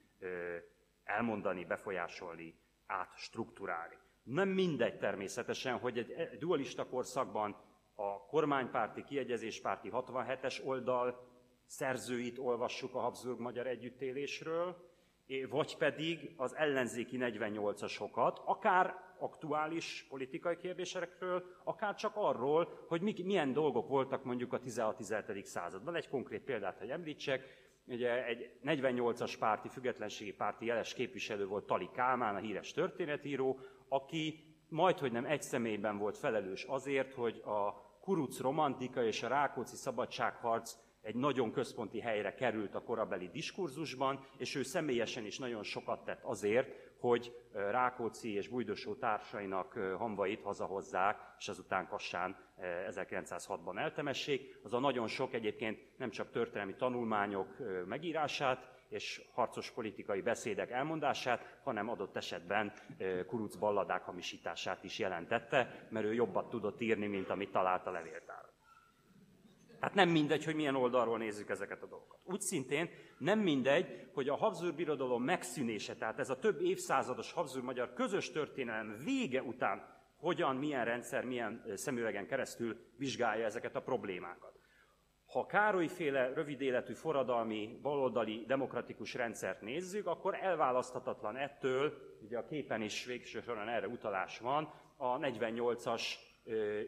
elmondani, 1.04 1.66
befolyásolni, 1.66 2.60
átstruktúrálni. 2.88 3.98
Nem 4.24 4.50
mindegy 4.50 4.98
természetesen, 4.98 5.78
hogy 5.78 5.98
egy 5.98 6.38
dualista 6.38 6.86
korszakban 6.86 7.56
a 7.96 8.26
kormánypárti, 8.26 9.04
kiegyezéspárti 9.04 9.90
67-es 9.94 10.66
oldal 10.66 11.28
szerzőit 11.66 12.38
olvassuk 12.38 12.96
a 12.96 13.00
Habsburg 13.00 13.40
magyar 13.40 13.68
együttélésről, 13.68 14.86
vagy 15.50 15.78
pedig 15.78 16.34
az 16.38 16.56
ellenzéki 16.56 17.18
48-asokat, 17.20 18.36
akár 18.46 18.96
aktuális 19.20 20.06
politikai 20.10 20.58
kérdésekről, 20.58 21.44
akár 21.64 21.96
csak 21.96 22.12
arról, 22.16 22.86
hogy 22.88 23.24
milyen 23.24 23.54
dolgok 23.54 23.88
voltak 23.88 24.24
mondjuk 24.24 24.54
a 24.54 24.60
16-17. 24.60 25.44
században. 25.44 25.96
Egy 25.96 26.10
konkrét 26.10 26.44
példát, 26.44 26.80
hogy 26.80 26.90
említsek, 26.90 27.67
Ugye 27.88 28.26
egy 28.26 28.52
48-as 28.64 29.36
párti, 29.40 29.70
függetlenségi 29.70 30.34
párti 30.34 30.66
jeles 30.66 30.94
képviselő 30.94 31.48
volt 31.48 31.66
Tali 31.66 31.90
Kálmán, 31.94 32.36
a 32.36 32.40
híres 32.40 32.72
történetíró, 32.72 33.60
aki 33.88 34.48
majd, 34.70 34.98
hogy 34.98 35.12
nem 35.12 35.26
egy 35.26 35.42
személyben 35.42 35.98
volt 35.98 36.18
felelős 36.18 36.64
azért, 36.64 37.14
hogy 37.14 37.42
a 37.46 37.86
kuruc 38.02 38.40
romantika 38.40 39.04
és 39.04 39.24
a 39.24 39.28
Rákóczi 39.28 39.76
szabadságharc 39.76 40.76
egy 41.02 41.16
nagyon 41.16 41.52
központi 41.52 42.00
helyre 42.00 42.34
került 42.34 42.76
a 42.76 42.84
korabeli 42.84 43.30
diskurzusban, 43.30 44.26
és 44.38 44.56
ő 44.56 44.64
személyesen 44.64 45.26
is 45.26 45.38
nagyon 45.38 45.64
sokat 45.64 46.04
tett 46.04 46.24
azért, 46.24 46.87
hogy 47.00 47.36
Rákóczi 47.52 48.34
és 48.34 48.48
Bújdosó 48.48 48.96
társainak 48.96 49.74
hamvait 49.98 50.42
hazahozzák, 50.42 51.18
és 51.40 51.48
azután 51.48 51.88
Kassán 51.88 52.36
1906-ban 52.90 53.78
eltemessék. 53.80 54.60
Az 54.64 54.74
a 54.74 54.80
nagyon 54.80 55.08
sok 55.08 55.34
egyébként 55.34 55.98
nem 55.98 56.10
csak 56.10 56.32
történelmi 56.32 56.76
tanulmányok 56.76 57.48
megírását, 57.86 58.76
és 58.90 59.22
harcos 59.34 59.72
politikai 59.72 60.22
beszédek 60.22 60.72
elmondását, 60.72 61.60
hanem 61.64 61.90
adott 61.90 62.16
esetben 62.16 62.74
kuruc 63.28 63.56
balladák 63.56 64.04
hamisítását 64.04 64.84
is 64.84 65.00
jelentette, 65.00 65.88
mert 65.90 66.06
ő 66.06 66.14
jobbat 66.14 66.50
tudott 66.50 66.82
írni, 66.82 67.08
mint 67.08 67.30
amit 67.30 67.52
talált 67.52 67.88
a 67.88 67.92
levéltár. 67.92 68.47
Tehát 69.80 69.96
nem 69.96 70.10
mindegy, 70.10 70.46
hogy 70.46 70.56
milyen 70.56 70.76
oldalról 70.76 71.18
nézzük 71.18 71.50
ezeket 71.50 71.84
a 71.84 71.88
dolgokat. 71.88 72.20
Úgy 72.24 72.42
szintén 72.42 72.90
nem 73.18 73.40
mindegy, 73.40 74.08
hogy 74.14 74.30
a 74.30 74.36
Habsburg 74.36 74.76
birodalom 74.76 75.24
megszűnése, 75.24 75.96
tehát 75.96 76.20
ez 76.20 76.30
a 76.30 76.40
több 76.40 76.62
évszázados 76.62 77.32
Habsburg-magyar 77.32 77.94
közös 77.94 78.32
történelem 78.32 78.96
vége 79.04 79.42
után 79.42 79.96
hogyan, 80.18 80.56
milyen 80.56 80.86
rendszer, 80.86 81.24
milyen 81.24 81.64
szemüvegen 81.74 82.28
keresztül 82.28 82.78
vizsgálja 82.98 83.46
ezeket 83.46 83.76
a 83.76 83.82
problémákat. 83.82 84.56
Ha 85.26 85.46
Károly-féle 85.46 86.34
rövid 86.34 86.62
életű 86.62 86.94
forradalmi, 86.94 87.80
baloldali, 87.82 88.44
demokratikus 88.48 89.14
rendszert 89.14 89.62
nézzük, 89.62 90.08
akkor 90.08 90.36
elválaszthatatlan 90.36 91.36
ettől, 91.36 91.94
ugye 92.22 92.38
a 92.38 92.46
képen 92.46 92.82
is 92.82 93.06
végső 93.06 93.42
soron 93.42 93.70
erre 93.70 93.88
utalás 93.88 94.40
van, 94.40 94.74
a 94.98 95.18
48-as 95.18 96.04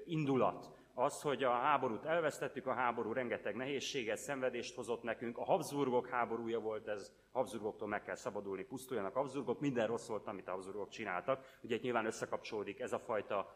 indulat. 0.06 0.79
Az, 1.00 1.22
hogy 1.22 1.44
a 1.44 1.52
háborút 1.52 2.06
elvesztettük, 2.06 2.68
a 2.68 2.74
háború 2.74 3.14
rengeteg 3.14 3.56
nehézséget, 3.56 4.18
szenvedést 4.18 4.76
hozott 4.76 5.04
nekünk, 5.04 5.38
a 5.38 5.44
Habsburgok 5.44 6.08
háborúja 6.08 6.60
volt 6.60 6.88
ez, 6.88 7.12
Habsburgoktól 7.32 7.88
meg 7.88 8.04
kell 8.04 8.16
szabadulni, 8.16 8.64
pusztuljanak 8.64 9.14
Habsburgok, 9.14 9.60
minden 9.60 9.88
rossz 9.88 10.08
volt, 10.08 10.28
amit 10.28 10.48
a 10.48 10.52
Habsburgok 10.52 10.90
csináltak. 10.90 11.58
Ugye 11.62 11.76
itt 11.76 11.82
nyilván 11.82 12.06
összekapcsolódik 12.06 12.80
ez 12.80 12.94
a 12.94 13.00
fajta 13.00 13.56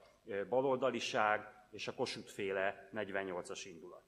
baloldaliság 0.50 1.48
és 1.72 1.88
a 1.88 1.94
Kossuth 1.94 2.30
féle 2.30 2.90
48-as 2.94 3.62
indulat. 3.66 4.03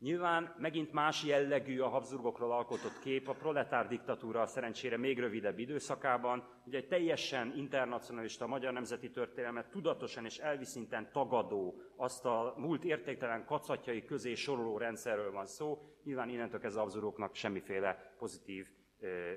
Nyilván 0.00 0.54
megint 0.58 0.92
más 0.92 1.24
jellegű 1.24 1.80
a 1.80 1.88
Habsburgokról 1.88 2.52
alkotott 2.52 2.98
kép, 2.98 3.28
a 3.28 3.34
proletár 3.34 3.88
diktatúra 3.88 4.46
szerencsére 4.46 4.96
még 4.96 5.18
rövidebb 5.18 5.58
időszakában, 5.58 6.48
ugye 6.66 6.78
egy 6.78 6.88
teljesen 6.88 7.52
internacionalista 7.56 8.46
magyar 8.46 8.72
nemzeti 8.72 9.10
történelmet 9.10 9.70
tudatosan 9.70 10.24
és 10.24 10.38
elviszinten 10.38 11.10
tagadó, 11.12 11.80
azt 11.96 12.24
a 12.24 12.54
múlt 12.56 12.84
értéktelen 12.84 13.44
kacatjai 13.44 14.04
közé 14.04 14.34
soroló 14.34 14.78
rendszerről 14.78 15.32
van 15.32 15.46
szó, 15.46 15.82
nyilván 16.04 16.28
innentől 16.28 16.60
ez 16.62 16.76
a 16.76 16.80
Habsburgoknak 16.80 17.34
semmiféle 17.34 18.14
pozitív 18.18 18.66
ö, 19.00 19.06
ö, 19.06 19.32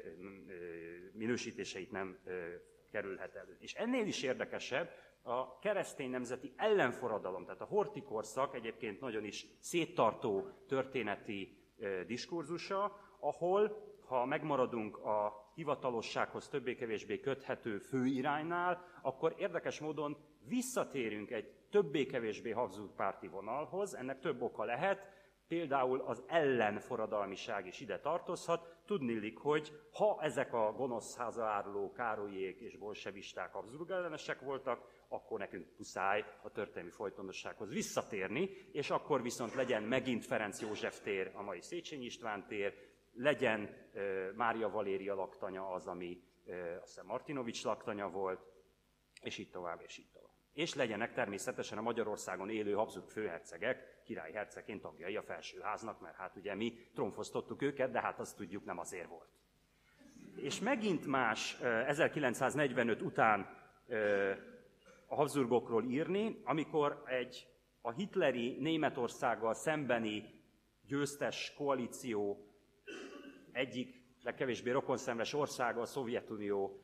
minősítéseit 1.14 1.92
nem 1.92 2.18
ö, 2.26 2.32
kerülhet 2.92 3.36
elő. 3.36 3.58
És 3.60 3.74
ennél 3.74 4.06
is 4.06 4.24
érdekesebb, 4.24 4.90
a 5.24 5.60
keresztény 5.60 6.10
nemzeti 6.10 6.54
ellenforradalom, 6.56 7.46
tehát 7.46 7.62
a 7.62 7.66
hortikorszak 7.66 8.56
egyébként 8.56 9.00
nagyon 9.00 9.24
is 9.24 9.46
széttartó 9.60 10.48
történeti 10.68 11.58
diskurzusa, 12.08 13.00
ahol, 13.20 13.92
ha 14.06 14.26
megmaradunk 14.26 14.98
a 14.98 15.52
hivatalossághoz 15.56 16.48
többé-kevésbé 16.48 17.20
köthető 17.20 17.78
főiránynál, 17.78 18.86
akkor 19.02 19.34
érdekes 19.38 19.80
módon 19.80 20.18
visszatérünk 20.48 21.32
egy 21.32 21.52
többé-kevésbé 21.70 22.56
párti 22.96 23.28
vonalhoz, 23.28 23.96
ennek 23.96 24.20
több 24.20 24.42
oka 24.42 24.64
lehet, 24.64 25.12
például 25.48 26.00
az 26.00 26.24
ellenforradalmiság 26.28 27.68
is 27.68 27.80
ide 27.80 28.00
tartozhat. 28.00 28.82
Tudnillik, 28.86 29.38
hogy 29.38 29.72
ha 29.94 30.18
ezek 30.22 30.54
a 30.54 30.74
gonosz 30.78 31.18
házaáruló 31.18 31.92
Károlyék 31.92 32.60
és 32.60 32.78
bolsevisták 32.78 33.54
Habsburg 33.54 33.92
ellenesek 33.92 34.42
voltak, 34.42 35.03
akkor 35.14 35.40
nekünk 35.40 35.68
puszáj 35.76 36.24
a 36.42 36.52
történelmi 36.52 36.92
folytonossághoz 36.92 37.74
visszatérni, 37.74 38.50
és 38.72 38.90
akkor 38.90 39.22
viszont 39.22 39.54
legyen 39.54 39.84
megint 39.84 40.26
Ferenc 40.26 40.62
József 40.62 41.00
tér, 41.00 41.32
a 41.34 41.42
mai 41.42 41.62
Széchenyi 41.62 42.06
István 42.06 42.48
tér, 42.48 42.74
legyen 43.14 43.90
Mária 44.36 44.70
Valéria 44.70 45.16
laktanya 45.16 45.70
az, 45.70 45.88
ami 45.88 46.24
uh, 46.46 46.56
azt 46.82 46.88
hiszem 46.88 47.06
Martinovics 47.06 47.64
laktanya 47.64 48.10
volt, 48.10 48.40
és 49.22 49.38
így 49.38 49.50
tovább, 49.50 49.82
és 49.82 49.98
így 49.98 50.10
tovább. 50.14 50.32
És 50.54 50.74
legyenek 50.74 51.14
természetesen 51.14 51.78
a 51.78 51.82
Magyarországon 51.82 52.50
élő 52.50 52.74
Habsburg 52.74 53.10
főhercegek, 53.10 54.02
királyi 54.04 54.34
hercegként 54.34 54.82
tagjai 54.82 55.16
a 55.16 55.24
felsőháznak, 55.24 56.02
mert 56.02 56.16
hát 56.16 56.36
ugye 56.36 56.56
mi 56.56 56.74
tromfosztottuk 56.94 57.62
őket, 57.62 57.92
de 57.92 58.02
hát 58.02 58.20
azt 58.20 58.38
tudjuk 58.38 58.66
nem 58.66 58.80
azért 58.80 59.08
volt. 59.08 59.30
És 60.36 60.60
megint 60.60 61.06
más 61.06 61.60
1945 61.62 63.02
után 63.02 63.62
a 65.14 65.16
Habsburgokról 65.16 65.84
írni, 65.84 66.42
amikor 66.44 67.04
egy 67.06 67.48
a 67.82 67.92
hitleri 67.92 68.58
Németországgal 68.60 69.54
szembeni 69.54 70.42
győztes 70.88 71.54
koalíció 71.58 72.48
egyik 73.52 74.02
legkevésbé 74.24 74.72
rokonszenves 74.72 75.34
országa, 75.34 75.82
a 75.82 75.86
Szovjetunió 75.86 76.82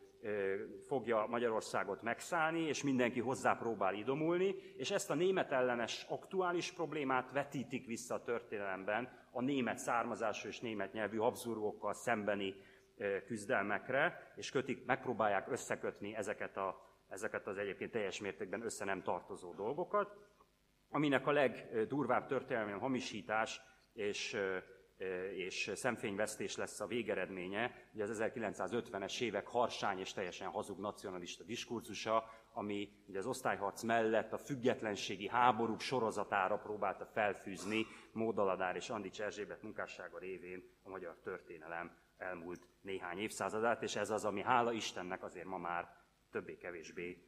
fogja 0.87 1.25
Magyarországot 1.29 2.01
megszállni, 2.01 2.59
és 2.59 2.83
mindenki 2.83 3.19
hozzá 3.19 3.53
próbál 3.53 3.93
idomulni, 3.93 4.55
és 4.77 4.91
ezt 4.91 5.09
a 5.09 5.15
német 5.15 5.51
ellenes 5.51 6.05
aktuális 6.09 6.71
problémát 6.71 7.31
vetítik 7.31 7.85
vissza 7.85 8.15
a 8.15 8.23
történelemben 8.23 9.09
a 9.31 9.41
német 9.41 9.77
származású 9.77 10.47
és 10.47 10.59
német 10.59 10.93
nyelvű 10.93 11.17
Habsburgokkal 11.17 11.93
szembeni 11.93 12.55
küzdelmekre, 13.25 14.31
és 14.35 14.51
kötik, 14.51 14.85
megpróbálják 14.85 15.51
összekötni 15.51 16.15
ezeket 16.15 16.57
a 16.57 16.88
ezeket 17.10 17.48
az 17.48 17.58
egyébként 17.58 17.91
teljes 17.91 18.19
mértékben 18.19 18.62
össze 18.62 18.86
nem 18.86 19.02
tartozó 19.02 19.54
dolgokat, 19.54 20.17
aminek 20.89 21.28
a 21.28 21.32
legdurvább 21.32 22.28
történelmi 22.28 22.72
hamisítás 22.72 23.62
és, 23.93 24.38
és 25.36 25.72
szemfényvesztés 25.76 26.56
lesz 26.56 26.80
a 26.80 26.88
végeredménye, 26.88 27.89
ugye 27.93 28.04
az 28.04 28.22
1950-es 28.24 29.22
évek 29.22 29.48
harsány 29.48 30.00
és 30.00 30.13
teljesen 30.13 30.48
hazug 30.48 30.80
nacionalista 30.80 31.43
diskurzusa, 31.43 32.24
ami 32.54 32.89
ugye 33.08 33.17
az 33.17 33.26
osztályharc 33.26 33.84
mellett 33.84 34.34
a 34.34 34.38
függetlenségi 34.38 35.28
háborúk 35.28 35.80
sorozatára 35.80 36.58
próbálta 36.58 37.06
felfűzni 37.06 37.86
Módaladár 38.12 38.76
és 38.76 38.89
Andics 38.89 39.22
Erzsébet 39.22 39.63
munkássága 39.63 40.19
révén 40.19 40.63
a 40.84 40.89
magyar 40.89 41.17
történelem 41.24 41.98
elmúlt 42.17 42.67
néhány 42.82 43.17
évszázadát, 43.17 43.84
és 43.84 43.95
ez 43.95 44.10
az, 44.10 44.26
ami 44.26 44.41
hála 44.41 44.72
Istennek 44.72 45.24
azért 45.24 45.45
ma 45.45 45.58
már 45.58 45.98
többé-kevésbé 46.31 47.23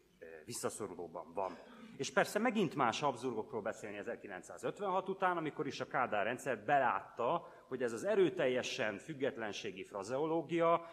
visszaszorulóban 0.46 1.34
van. 1.34 1.58
És 1.98 2.12
persze 2.12 2.40
megint 2.40 2.76
más 2.76 3.00
Habsburgokról 3.00 3.62
beszélni 3.62 3.98
1956 3.98 5.10
után, 5.10 5.38
amikor 5.38 5.68
is 5.68 5.80
a 5.80 5.88
Kádár 5.88 6.26
rendszer 6.26 6.64
belátta, 6.66 7.48
hogy 7.68 7.84
ez 7.84 7.94
az 7.94 8.04
erőteljesen 8.04 8.98
függetlenségi 8.98 9.84
frazeológia, 9.84 10.86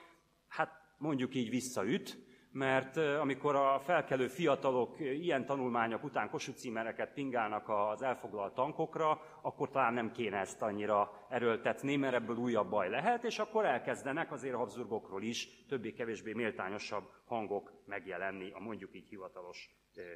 hát 0.48 0.70
mondjuk 0.98 1.34
így 1.34 1.50
visszaüt, 1.50 2.27
mert 2.52 2.96
amikor 2.96 3.56
a 3.56 3.80
felkelő 3.80 4.28
fiatalok 4.28 5.00
ilyen 5.00 5.46
tanulmányok 5.46 6.04
után 6.04 6.30
Kossuth 6.30 6.58
címereket 6.58 7.12
pingálnak 7.12 7.68
az 7.68 8.02
elfoglalt 8.02 8.54
tankokra, 8.54 9.20
akkor 9.42 9.70
talán 9.70 9.94
nem 9.94 10.12
kéne 10.12 10.38
ezt 10.38 10.62
annyira 10.62 11.26
erőltetni, 11.28 11.96
mert 11.96 12.14
ebből 12.14 12.36
újabb 12.36 12.70
baj 12.70 12.88
lehet, 12.88 13.24
és 13.24 13.38
akkor 13.38 13.64
elkezdenek 13.64 14.32
azért 14.32 14.54
a 14.54 14.58
Habsburgokról 14.58 15.22
is 15.22 15.66
többé-kevésbé 15.68 16.32
méltányosabb 16.32 17.10
hangok 17.26 17.72
megjelenni 17.86 18.50
a 18.50 18.58
mondjuk 18.58 18.94
így 18.94 19.08
hivatalos 19.08 19.70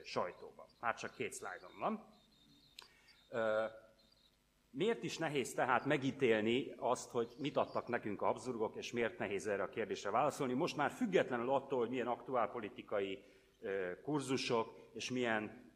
sajtóban. 0.04 0.66
Már 0.80 0.94
csak 0.94 1.14
két 1.14 1.32
szlájdon 1.32 1.70
van. 1.80 2.04
Miért 4.74 5.02
is 5.02 5.18
nehéz 5.18 5.54
tehát 5.54 5.84
megítélni 5.84 6.74
azt, 6.76 7.10
hogy 7.10 7.34
mit 7.38 7.56
adtak 7.56 7.88
nekünk 7.88 8.22
a 8.22 8.26
Habsburgok, 8.26 8.76
és 8.76 8.92
miért 8.92 9.18
nehéz 9.18 9.46
erre 9.46 9.62
a 9.62 9.68
kérdésre 9.68 10.10
válaszolni? 10.10 10.52
Most 10.52 10.76
már 10.76 10.90
függetlenül 10.90 11.50
attól, 11.50 11.78
hogy 11.78 11.90
milyen 11.90 12.06
aktuálpolitikai 12.06 13.22
kurzusok 14.02 14.74
és 14.94 15.10
milyen 15.10 15.70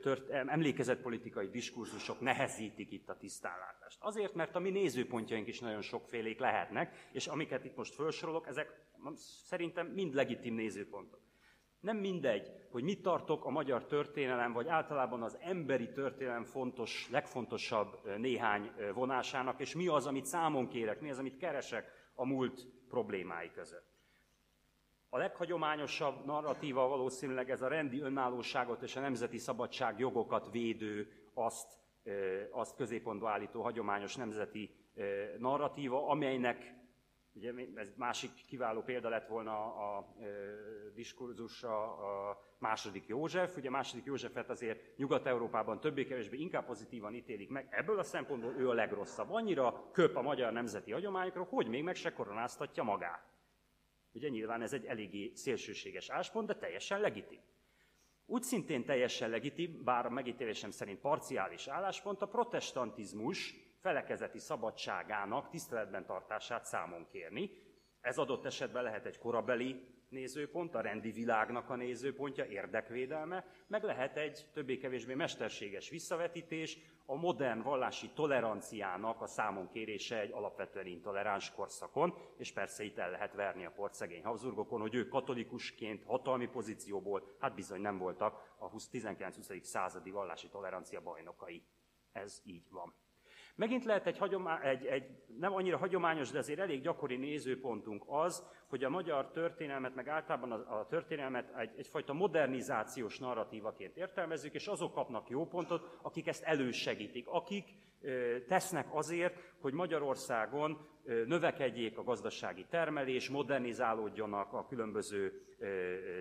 tört, 0.00 0.30
emlékezetpolitikai 0.30 1.48
diskurzusok 1.48 2.20
nehezítik 2.20 2.92
itt 2.92 3.08
a 3.08 3.16
tisztánlátást. 3.16 3.98
Azért, 4.00 4.34
mert 4.34 4.56
a 4.56 4.58
mi 4.58 4.70
nézőpontjaink 4.70 5.46
is 5.46 5.60
nagyon 5.60 5.80
sokfélék 5.80 6.38
lehetnek, 6.38 7.08
és 7.12 7.26
amiket 7.26 7.64
itt 7.64 7.76
most 7.76 7.94
felsorolok, 7.94 8.46
ezek 8.46 8.80
szerintem 9.46 9.86
mind 9.86 10.14
legitim 10.14 10.54
nézőpontok. 10.54 11.20
Nem 11.82 11.96
mindegy, 11.96 12.52
hogy 12.70 12.82
mit 12.82 13.02
tartok 13.02 13.44
a 13.44 13.50
magyar 13.50 13.86
történelem, 13.86 14.52
vagy 14.52 14.68
általában 14.68 15.22
az 15.22 15.38
emberi 15.40 15.90
történelem 15.90 16.44
fontos, 16.44 17.08
legfontosabb 17.10 18.16
néhány 18.16 18.72
vonásának, 18.94 19.60
és 19.60 19.74
mi 19.74 19.88
az, 19.88 20.06
amit 20.06 20.24
számon 20.24 20.68
kérek, 20.68 21.00
mi 21.00 21.10
az, 21.10 21.18
amit 21.18 21.36
keresek 21.36 21.90
a 22.14 22.26
múlt 22.26 22.66
problémái 22.88 23.50
között. 23.50 23.90
A 25.08 25.18
leghagyományosabb 25.18 26.24
narratíva 26.24 26.88
valószínűleg 26.88 27.50
ez 27.50 27.62
a 27.62 27.68
rendi 27.68 28.00
önállóságot 28.00 28.82
és 28.82 28.96
a 28.96 29.00
nemzeti 29.00 29.38
szabadság 29.38 29.98
jogokat 29.98 30.50
védő, 30.50 31.12
azt, 31.34 31.78
azt 32.50 32.76
középpontba 32.76 33.30
állító 33.30 33.62
hagyományos 33.62 34.16
nemzeti 34.16 34.74
narratíva, 35.38 36.08
amelynek 36.08 36.74
Ugye 37.34 37.52
ez 37.74 37.92
másik 37.96 38.30
kiváló 38.46 38.82
példa 38.82 39.08
lett 39.08 39.26
volna 39.26 39.74
a, 39.74 40.14
e, 40.20 40.24
diskurzusra 40.94 41.96
a 41.96 42.40
második 42.58 43.06
József. 43.06 43.56
Ugye 43.56 43.70
második 43.70 44.04
Józsefet 44.04 44.50
azért 44.50 44.96
Nyugat-Európában 44.96 45.80
többé-kevésbé 45.80 46.38
inkább 46.38 46.66
pozitívan 46.66 47.14
ítélik 47.14 47.48
meg. 47.48 47.66
Ebből 47.70 47.98
a 47.98 48.02
szempontból 48.02 48.54
ő 48.56 48.68
a 48.68 48.72
legrosszabb. 48.72 49.30
Annyira 49.30 49.90
köp 49.92 50.16
a 50.16 50.22
magyar 50.22 50.52
nemzeti 50.52 50.92
hagyományokra, 50.92 51.42
hogy 51.42 51.66
még 51.66 51.82
meg 51.82 51.94
se 51.94 52.12
koronáztatja 52.12 52.82
magát. 52.82 53.32
Ugye 54.12 54.28
nyilván 54.28 54.62
ez 54.62 54.72
egy 54.72 54.84
eléggé 54.84 55.32
szélsőséges 55.34 56.10
áspont, 56.10 56.46
de 56.46 56.54
teljesen 56.54 57.00
legitim. 57.00 57.40
Úgy 58.26 58.42
szintén 58.42 58.84
teljesen 58.84 59.30
legitim, 59.30 59.84
bár 59.84 60.06
a 60.06 60.10
megítélésem 60.10 60.70
szerint 60.70 61.00
parciális 61.00 61.66
álláspont, 61.66 62.22
a 62.22 62.28
protestantizmus 62.28 63.54
felekezeti 63.82 64.38
szabadságának 64.38 65.48
tiszteletben 65.48 66.06
tartását 66.06 66.64
számon 66.64 67.06
kérni. 67.10 67.50
Ez 68.00 68.18
adott 68.18 68.44
esetben 68.44 68.82
lehet 68.82 69.06
egy 69.06 69.18
korabeli 69.18 69.86
nézőpont, 70.08 70.74
a 70.74 70.80
rendi 70.80 71.10
világnak 71.10 71.70
a 71.70 71.76
nézőpontja, 71.76 72.44
érdekvédelme, 72.44 73.44
meg 73.66 73.82
lehet 73.82 74.16
egy 74.16 74.46
többé-kevésbé 74.52 75.14
mesterséges 75.14 75.88
visszavetítés, 75.88 76.78
a 77.06 77.14
modern 77.14 77.62
vallási 77.62 78.10
toleranciának 78.10 79.20
a 79.20 79.26
számon 79.26 79.68
kérése 79.68 80.20
egy 80.20 80.32
alapvetően 80.32 80.86
intoleráns 80.86 81.50
korszakon, 81.50 82.14
és 82.36 82.52
persze 82.52 82.84
itt 82.84 82.98
el 82.98 83.10
lehet 83.10 83.34
verni 83.34 83.64
a 83.64 83.70
portszegény 83.70 84.24
Habsburgokon, 84.24 84.80
hogy 84.80 84.94
ők 84.94 85.08
katolikusként 85.08 86.04
hatalmi 86.04 86.46
pozícióból, 86.46 87.36
hát 87.40 87.54
bizony 87.54 87.80
nem 87.80 87.98
voltak 87.98 88.54
a 88.58 88.70
19-20. 88.70 89.62
századi 89.62 90.10
vallási 90.10 90.48
tolerancia 90.48 91.00
bajnokai. 91.00 91.62
Ez 92.12 92.40
így 92.44 92.70
van. 92.70 93.01
Megint 93.54 93.84
lehet 93.84 94.06
egy, 94.06 94.18
hagyomá- 94.18 94.64
egy, 94.64 94.86
egy 94.86 95.04
nem 95.38 95.54
annyira 95.54 95.76
hagyományos, 95.76 96.30
de 96.30 96.38
azért 96.38 96.58
elég 96.58 96.82
gyakori 96.82 97.16
nézőpontunk 97.16 98.04
az, 98.06 98.46
hogy 98.68 98.84
a 98.84 98.90
magyar 98.90 99.30
történelmet, 99.30 99.94
meg 99.94 100.08
általában 100.08 100.52
a, 100.52 100.78
a 100.78 100.86
történelmet 100.86 101.56
egy, 101.56 101.74
egyfajta 101.76 102.12
modernizációs 102.12 103.18
narratívaként 103.18 103.96
értelmezzük, 103.96 104.54
és 104.54 104.66
azok 104.66 104.92
kapnak 104.92 105.28
jó 105.28 105.46
pontot, 105.46 105.98
akik 106.02 106.26
ezt 106.26 106.42
elősegítik, 106.42 107.28
akik 107.28 107.74
tesznek 108.48 108.86
azért, 108.94 109.36
hogy 109.60 109.72
Magyarországon 109.72 110.88
növekedjék 111.26 111.98
a 111.98 112.02
gazdasági 112.02 112.66
termelés, 112.70 113.28
modernizálódjanak 113.28 114.52
a 114.52 114.66
különböző 114.66 115.42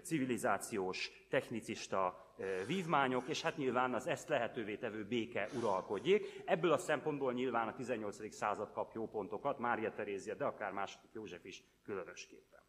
civilizációs, 0.04 1.12
technicista 1.30 2.34
vívmányok, 2.68 3.28
és 3.28 3.42
hát 3.42 3.58
nyilván 3.58 3.94
az 3.94 4.08
ezt 4.08 4.30
lehetővé 4.30 4.76
tevő 4.76 5.06
béke 5.06 5.48
uralkodjék. 5.58 6.42
Ebből 6.46 6.72
a 6.72 6.78
szempontból 6.78 7.34
nyilván 7.34 7.68
a 7.68 7.74
18. 7.74 8.34
század 8.34 8.72
kap 8.72 8.92
jó 8.94 9.08
pontokat, 9.08 9.60
Mária 9.60 9.94
Terézia, 9.94 10.36
de 10.36 10.46
akár 10.46 10.72
második 10.72 11.10
József 11.14 11.46
is 11.46 11.64
különösképpen. 11.84 12.60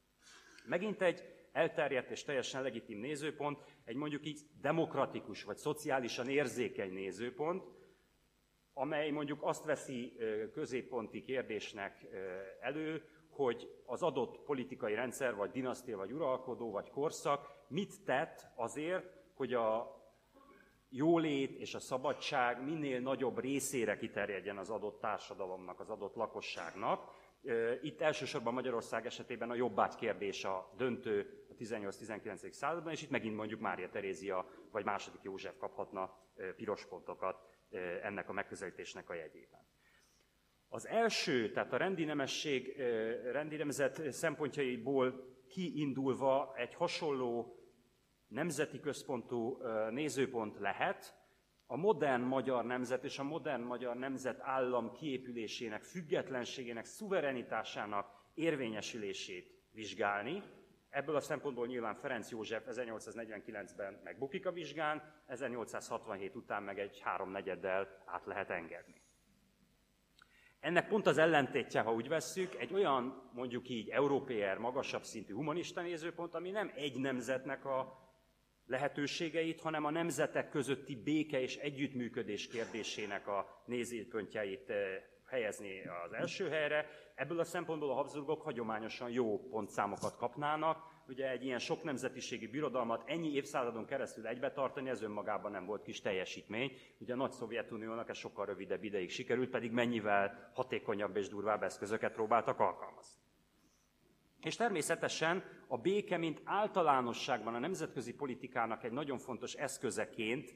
Megint 0.64 1.02
egy 1.02 1.22
elterjedt 1.52 2.10
és 2.10 2.22
teljesen 2.22 2.62
legitim 2.62 2.98
nézőpont, 2.98 3.58
egy 3.84 3.96
mondjuk 3.96 4.26
így 4.26 4.40
demokratikus 4.60 5.44
vagy 5.44 5.56
szociálisan 5.56 6.28
érzékeny 6.28 6.92
nézőpont, 6.92 7.64
amely 8.74 9.10
mondjuk 9.10 9.42
azt 9.42 9.64
veszi 9.64 10.16
középponti 10.52 11.22
kérdésnek 11.22 12.06
elő, 12.60 13.04
hogy 13.28 13.82
az 13.86 14.02
adott 14.02 14.38
politikai 14.38 14.94
rendszer, 14.94 15.34
vagy 15.34 15.50
dinasztia, 15.50 15.96
vagy 15.96 16.12
uralkodó, 16.12 16.70
vagy 16.70 16.90
korszak 16.90 17.50
mit 17.68 18.04
tett 18.04 18.46
azért, 18.54 19.04
hogy 19.34 19.54
a 19.54 20.00
jólét 20.88 21.58
és 21.58 21.74
a 21.74 21.78
szabadság 21.78 22.64
minél 22.64 23.00
nagyobb 23.00 23.38
részére 23.38 23.96
kiterjedjen 23.96 24.58
az 24.58 24.70
adott 24.70 25.00
társadalomnak, 25.00 25.80
az 25.80 25.90
adott 25.90 26.14
lakosságnak. 26.14 27.10
Itt 27.82 28.00
elsősorban 28.00 28.54
Magyarország 28.54 29.06
esetében 29.06 29.50
a 29.50 29.54
jobbágy 29.54 29.94
kérdés 29.94 30.44
a 30.44 30.72
döntő 30.76 31.46
a 31.50 31.54
18-19. 31.54 32.50
században, 32.50 32.92
és 32.92 33.02
itt 33.02 33.10
megint 33.10 33.36
mondjuk 33.36 33.60
Mária 33.60 33.88
Terézia 33.88 34.46
vagy 34.70 34.84
második 34.84 35.22
József 35.22 35.56
kaphatna 35.56 36.18
piros 36.56 36.86
pontokat 36.86 37.51
ennek 38.02 38.28
a 38.28 38.32
megközelítésnek 38.32 39.10
a 39.10 39.14
jegyében. 39.14 39.60
Az 40.68 40.86
első, 40.86 41.50
tehát 41.50 41.72
a 41.72 41.76
rendi 41.76 42.04
nemesség, 42.04 42.76
rendi 43.32 43.56
nemzet 43.56 44.12
szempontjaiból 44.12 45.30
kiindulva 45.48 46.54
egy 46.56 46.74
hasonló 46.74 47.56
nemzeti 48.28 48.80
központú 48.80 49.62
nézőpont 49.90 50.58
lehet, 50.58 51.20
a 51.66 51.76
modern 51.76 52.22
magyar 52.22 52.64
nemzet 52.64 53.04
és 53.04 53.18
a 53.18 53.22
modern 53.22 53.62
magyar 53.62 53.96
nemzet 53.96 54.40
állam 54.40 54.92
kiépülésének, 54.92 55.82
függetlenségének, 55.82 56.84
szuverenitásának 56.84 58.06
érvényesülését 58.34 59.54
vizsgálni. 59.70 60.42
Ebből 60.92 61.16
a 61.16 61.20
szempontból 61.20 61.66
nyilván 61.66 61.94
Ferenc 61.94 62.30
József 62.30 62.64
1849-ben 62.70 64.00
megbukik 64.04 64.46
a 64.46 64.52
vizsgán, 64.52 65.22
1867 65.26 66.36
után 66.36 66.62
meg 66.62 66.78
egy 66.78 67.00
háromnegyeddel 67.00 68.02
át 68.06 68.26
lehet 68.26 68.50
engedni. 68.50 69.02
Ennek 70.60 70.88
pont 70.88 71.06
az 71.06 71.18
ellentétje, 71.18 71.80
ha 71.80 71.92
úgy 71.92 72.08
vesszük, 72.08 72.54
egy 72.54 72.72
olyan, 72.72 73.30
mondjuk 73.32 73.68
így, 73.68 73.88
európér, 73.88 74.56
magasabb 74.58 75.02
szintű 75.02 75.34
humanista 75.34 75.82
nézőpont, 75.82 76.34
ami 76.34 76.50
nem 76.50 76.72
egy 76.74 77.00
nemzetnek 77.00 77.64
a 77.64 78.00
lehetőségeit, 78.66 79.60
hanem 79.60 79.84
a 79.84 79.90
nemzetek 79.90 80.48
közötti 80.48 80.96
béke 80.96 81.40
és 81.40 81.56
együttműködés 81.56 82.46
kérdésének 82.46 83.26
a 83.26 83.62
nézőpontjait 83.66 84.70
eh, 84.70 85.02
helyezni 85.26 85.82
az 86.04 86.12
első 86.12 86.48
helyre. 86.48 86.88
Ebből 87.22 87.40
a 87.40 87.44
szempontból 87.44 87.90
a 87.90 87.94
Habsburgok 87.94 88.42
hagyományosan 88.42 89.10
jó 89.10 89.38
pontszámokat 89.38 90.16
kapnának. 90.16 90.84
Ugye 91.08 91.30
egy 91.30 91.44
ilyen 91.44 91.58
sok 91.58 91.82
nemzetiségi 91.82 92.46
birodalmat 92.46 93.02
ennyi 93.06 93.32
évszázadon 93.32 93.86
keresztül 93.86 94.26
egybe 94.26 94.52
tartani, 94.52 94.88
ez 94.88 95.02
önmagában 95.02 95.50
nem 95.50 95.66
volt 95.66 95.82
kis 95.82 96.00
teljesítmény. 96.00 96.72
Ugye 96.98 97.12
a 97.12 97.16
nagy 97.16 97.30
Szovjetuniónak 97.30 98.08
ez 98.08 98.16
sokkal 98.16 98.46
rövidebb 98.46 98.84
ideig 98.84 99.10
sikerült, 99.10 99.50
pedig 99.50 99.70
mennyivel 99.70 100.50
hatékonyabb 100.54 101.16
és 101.16 101.28
durvább 101.28 101.62
eszközöket 101.62 102.12
próbáltak 102.12 102.60
alkalmazni. 102.60 103.20
És 104.40 104.56
természetesen 104.56 105.44
a 105.68 105.78
béke, 105.78 106.16
mint 106.16 106.40
általánosságban 106.44 107.54
a 107.54 107.58
nemzetközi 107.58 108.14
politikának 108.14 108.84
egy 108.84 108.92
nagyon 108.92 109.18
fontos 109.18 109.54
eszközeként 109.54 110.54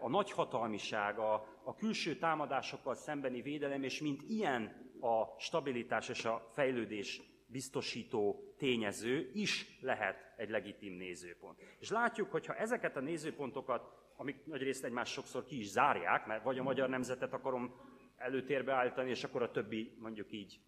a 0.00 0.08
nagyhatalmiság, 0.08 1.18
a, 1.18 1.34
a 1.64 1.74
külső 1.74 2.16
támadásokkal 2.16 2.94
szembeni 2.94 3.42
védelem, 3.42 3.82
és 3.82 4.00
mint 4.00 4.22
ilyen 4.22 4.87
a 5.00 5.34
stabilitás 5.38 6.08
és 6.08 6.24
a 6.24 6.50
fejlődés 6.54 7.22
biztosító 7.46 8.54
tényező 8.58 9.30
is 9.34 9.78
lehet 9.80 10.34
egy 10.36 10.50
legitim 10.50 10.92
nézőpont. 10.92 11.58
És 11.78 11.90
látjuk, 11.90 12.30
hogy 12.30 12.46
ha 12.46 12.54
ezeket 12.54 12.96
a 12.96 13.00
nézőpontokat, 13.00 13.92
amik 14.16 14.46
nagyrészt 14.46 14.84
egymás 14.84 15.10
sokszor 15.10 15.44
ki 15.44 15.58
is 15.58 15.68
zárják, 15.68 16.26
mert 16.26 16.42
vagy 16.42 16.58
a 16.58 16.62
magyar 16.62 16.88
nemzetet 16.88 17.32
akarom 17.32 17.74
előtérbe 18.16 18.72
állítani, 18.72 19.10
és 19.10 19.24
akkor 19.24 19.42
a 19.42 19.50
többi 19.50 19.96
mondjuk 19.98 20.32
így 20.32 20.60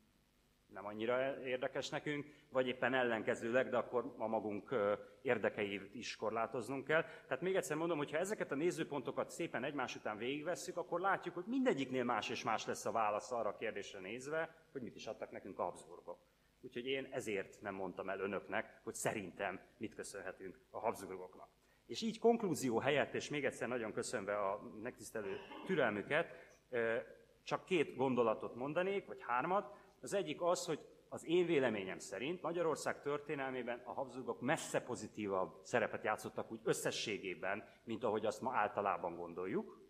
nem 0.73 0.87
annyira 0.87 1.43
érdekes 1.45 1.89
nekünk, 1.89 2.27
vagy 2.49 2.66
éppen 2.66 2.95
ellenkezőleg, 2.95 3.68
de 3.68 3.77
akkor 3.77 4.14
a 4.18 4.27
magunk 4.27 4.75
érdekeit 5.23 5.95
is 5.95 6.16
korlátoznunk 6.16 6.85
kell. 6.85 7.03
Tehát 7.03 7.41
még 7.41 7.57
egyszer 7.57 7.77
mondom, 7.77 7.99
hogy 7.99 8.11
ha 8.11 8.18
ezeket 8.18 8.53
a 8.53 8.55
nézőpontokat 8.55 9.31
szépen 9.31 9.64
egymás 9.64 9.97
után 9.97 10.16
végigvesszük, 10.16 10.77
akkor 10.77 11.01
látjuk, 11.01 11.35
hogy 11.35 11.45
mindegyiknél 11.47 12.05
más 12.05 12.29
és 12.29 12.43
más 12.43 12.66
lesz 12.66 12.87
a 12.87 12.93
válasz 12.93 13.33
arra 13.33 13.49
a 13.49 13.57
kérdésre 13.57 14.01
nézve, 14.01 14.57
hogy 14.73 14.83
mit 14.83 14.97
is 14.97 15.07
adtak 15.07 15.31
nekünk 15.31 15.59
a 15.59 15.62
Habsburgok. 15.62 16.18
Úgyhogy 16.61 16.87
én 16.87 17.09
ezért 17.11 17.61
nem 17.61 17.75
mondtam 17.75 18.09
el 18.09 18.21
önöknek, 18.21 18.81
hogy 18.83 18.95
szerintem 18.95 19.61
mit 19.77 19.95
köszönhetünk 19.95 20.61
a 20.71 20.79
Habsburgoknak. 20.79 21.49
És 21.87 22.03
így 22.03 22.18
konklúzió 22.18 22.79
helyett, 22.79 23.14
és 23.14 23.29
még 23.29 23.45
egyszer 23.45 23.68
nagyon 23.68 23.93
köszönve 23.93 24.39
a 24.39 24.61
megtisztelő 24.83 25.37
türelmüket, 25.66 26.35
csak 27.43 27.64
két 27.64 27.97
gondolatot 27.97 28.55
mondanék, 28.55 29.07
vagy 29.07 29.21
hármat. 29.21 29.77
Az 30.01 30.14
egyik 30.14 30.42
az, 30.42 30.66
hogy 30.66 30.80
az 31.09 31.26
én 31.26 31.46
véleményem 31.46 31.98
szerint 31.98 32.42
Magyarország 32.42 33.01
történelmében 33.01 33.82
a 33.84 33.92
Habsburgok 33.92 34.40
messze 34.40 34.80
pozitívabb 34.80 35.61
szerepet 35.62 36.05
játszottak 36.05 36.51
úgy 36.51 36.61
összességében, 36.62 37.64
mint 37.84 38.05
ahogy 38.05 38.26
azt 38.26 38.40
ma 38.40 38.53
általában 38.55 39.16
gondoljuk, 39.16 39.80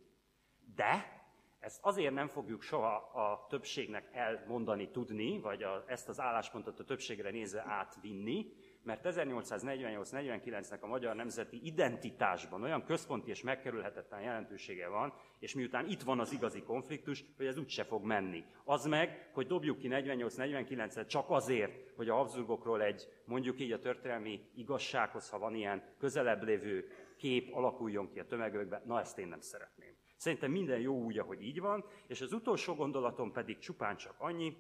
de 0.75 1.19
ezt 1.59 1.79
azért 1.83 2.15
nem 2.15 2.29
fogjuk 2.29 2.63
soha 2.63 2.95
a 2.97 3.47
többségnek 3.49 4.09
elmondani, 4.13 4.91
tudni, 4.91 5.41
vagy 5.41 5.63
a, 5.63 5.85
ezt 5.87 6.09
az 6.09 6.21
álláspontot 6.21 6.81
a 6.81 6.85
többségre 6.85 7.31
nézve 7.31 7.65
átvinni, 7.67 8.53
mert 8.83 9.07
1848-49-nek 9.09 10.81
a 10.81 10.87
magyar 10.87 11.15
nemzeti 11.15 11.61
identitásban 11.63 12.63
olyan 12.63 12.85
központi 12.85 13.31
és 13.31 13.43
megkerülhetetlen 13.43 14.21
jelentősége 14.21 14.89
van, 14.89 15.13
és 15.39 15.55
miután 15.55 15.87
itt 15.87 16.03
van 16.03 16.21
az 16.21 16.33
igazi 16.33 16.63
konfliktus, 16.63 17.25
hogy 17.37 17.47
ez 17.47 17.59
úgyse 17.59 17.85
fog 17.85 18.05
menni. 18.05 18.45
Az 18.65 18.87
meg, 18.87 19.31
hogy 19.33 19.47
dobjuk 19.47 19.79
ki 19.79 19.89
48-49-et 19.91 21.07
csak 21.07 21.31
azért, 21.31 21.73
hogy 21.97 22.09
a 22.09 22.15
Habsburgokról 22.15 22.83
egy, 22.83 23.09
mondjuk 23.25 23.61
így 23.61 23.73
a 23.73 23.79
történelmi 23.79 24.41
igazsághoz, 24.55 25.31
ha 25.31 25.39
van 25.39 25.55
ilyen 25.55 25.83
közelebb 25.99 26.43
lévő 26.43 26.89
kép 27.17 27.55
alakuljon 27.55 28.09
ki 28.09 28.21
a 28.21 28.27
tömegekben, 28.27 28.83
na 28.85 29.01
ezt 29.01 29.19
én 29.19 29.29
nem 29.29 29.41
szeretném. 29.41 29.95
Szerintem 30.17 30.51
minden 30.51 30.81
jó 30.81 31.03
úgy, 31.03 31.19
ahogy 31.19 31.43
így 31.43 31.61
van, 31.61 31.85
és 32.07 32.21
az 32.21 32.33
utolsó 32.33 32.75
gondolatom 32.75 33.33
pedig 33.33 33.59
csupán 33.59 33.97
csak 33.97 34.15
annyi, 34.19 34.57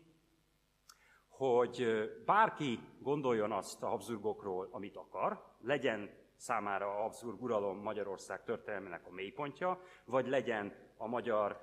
hogy 1.41 1.87
bárki 2.25 2.79
gondoljon 3.03 3.53
azt 3.53 3.83
a 3.83 3.89
Habsburgokról, 3.89 4.69
amit 4.71 4.97
akar, 4.97 5.45
legyen 5.61 6.11
számára 6.37 6.87
a 6.87 7.01
Habsburg 7.01 7.43
uralom 7.43 7.79
Magyarország 7.79 8.45
történelmének 8.45 9.07
a 9.07 9.11
mélypontja, 9.11 9.81
vagy 10.05 10.27
legyen 10.27 10.75
a 10.97 11.07
magyar 11.07 11.61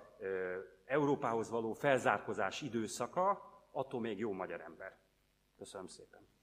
Európához 0.85 1.49
való 1.49 1.73
felzárkozás 1.73 2.61
időszaka, 2.61 3.41
attól 3.71 3.99
még 3.99 4.19
jó 4.19 4.31
magyar 4.31 4.61
ember. 4.61 4.97
Köszönöm 5.57 5.87
szépen. 5.87 6.36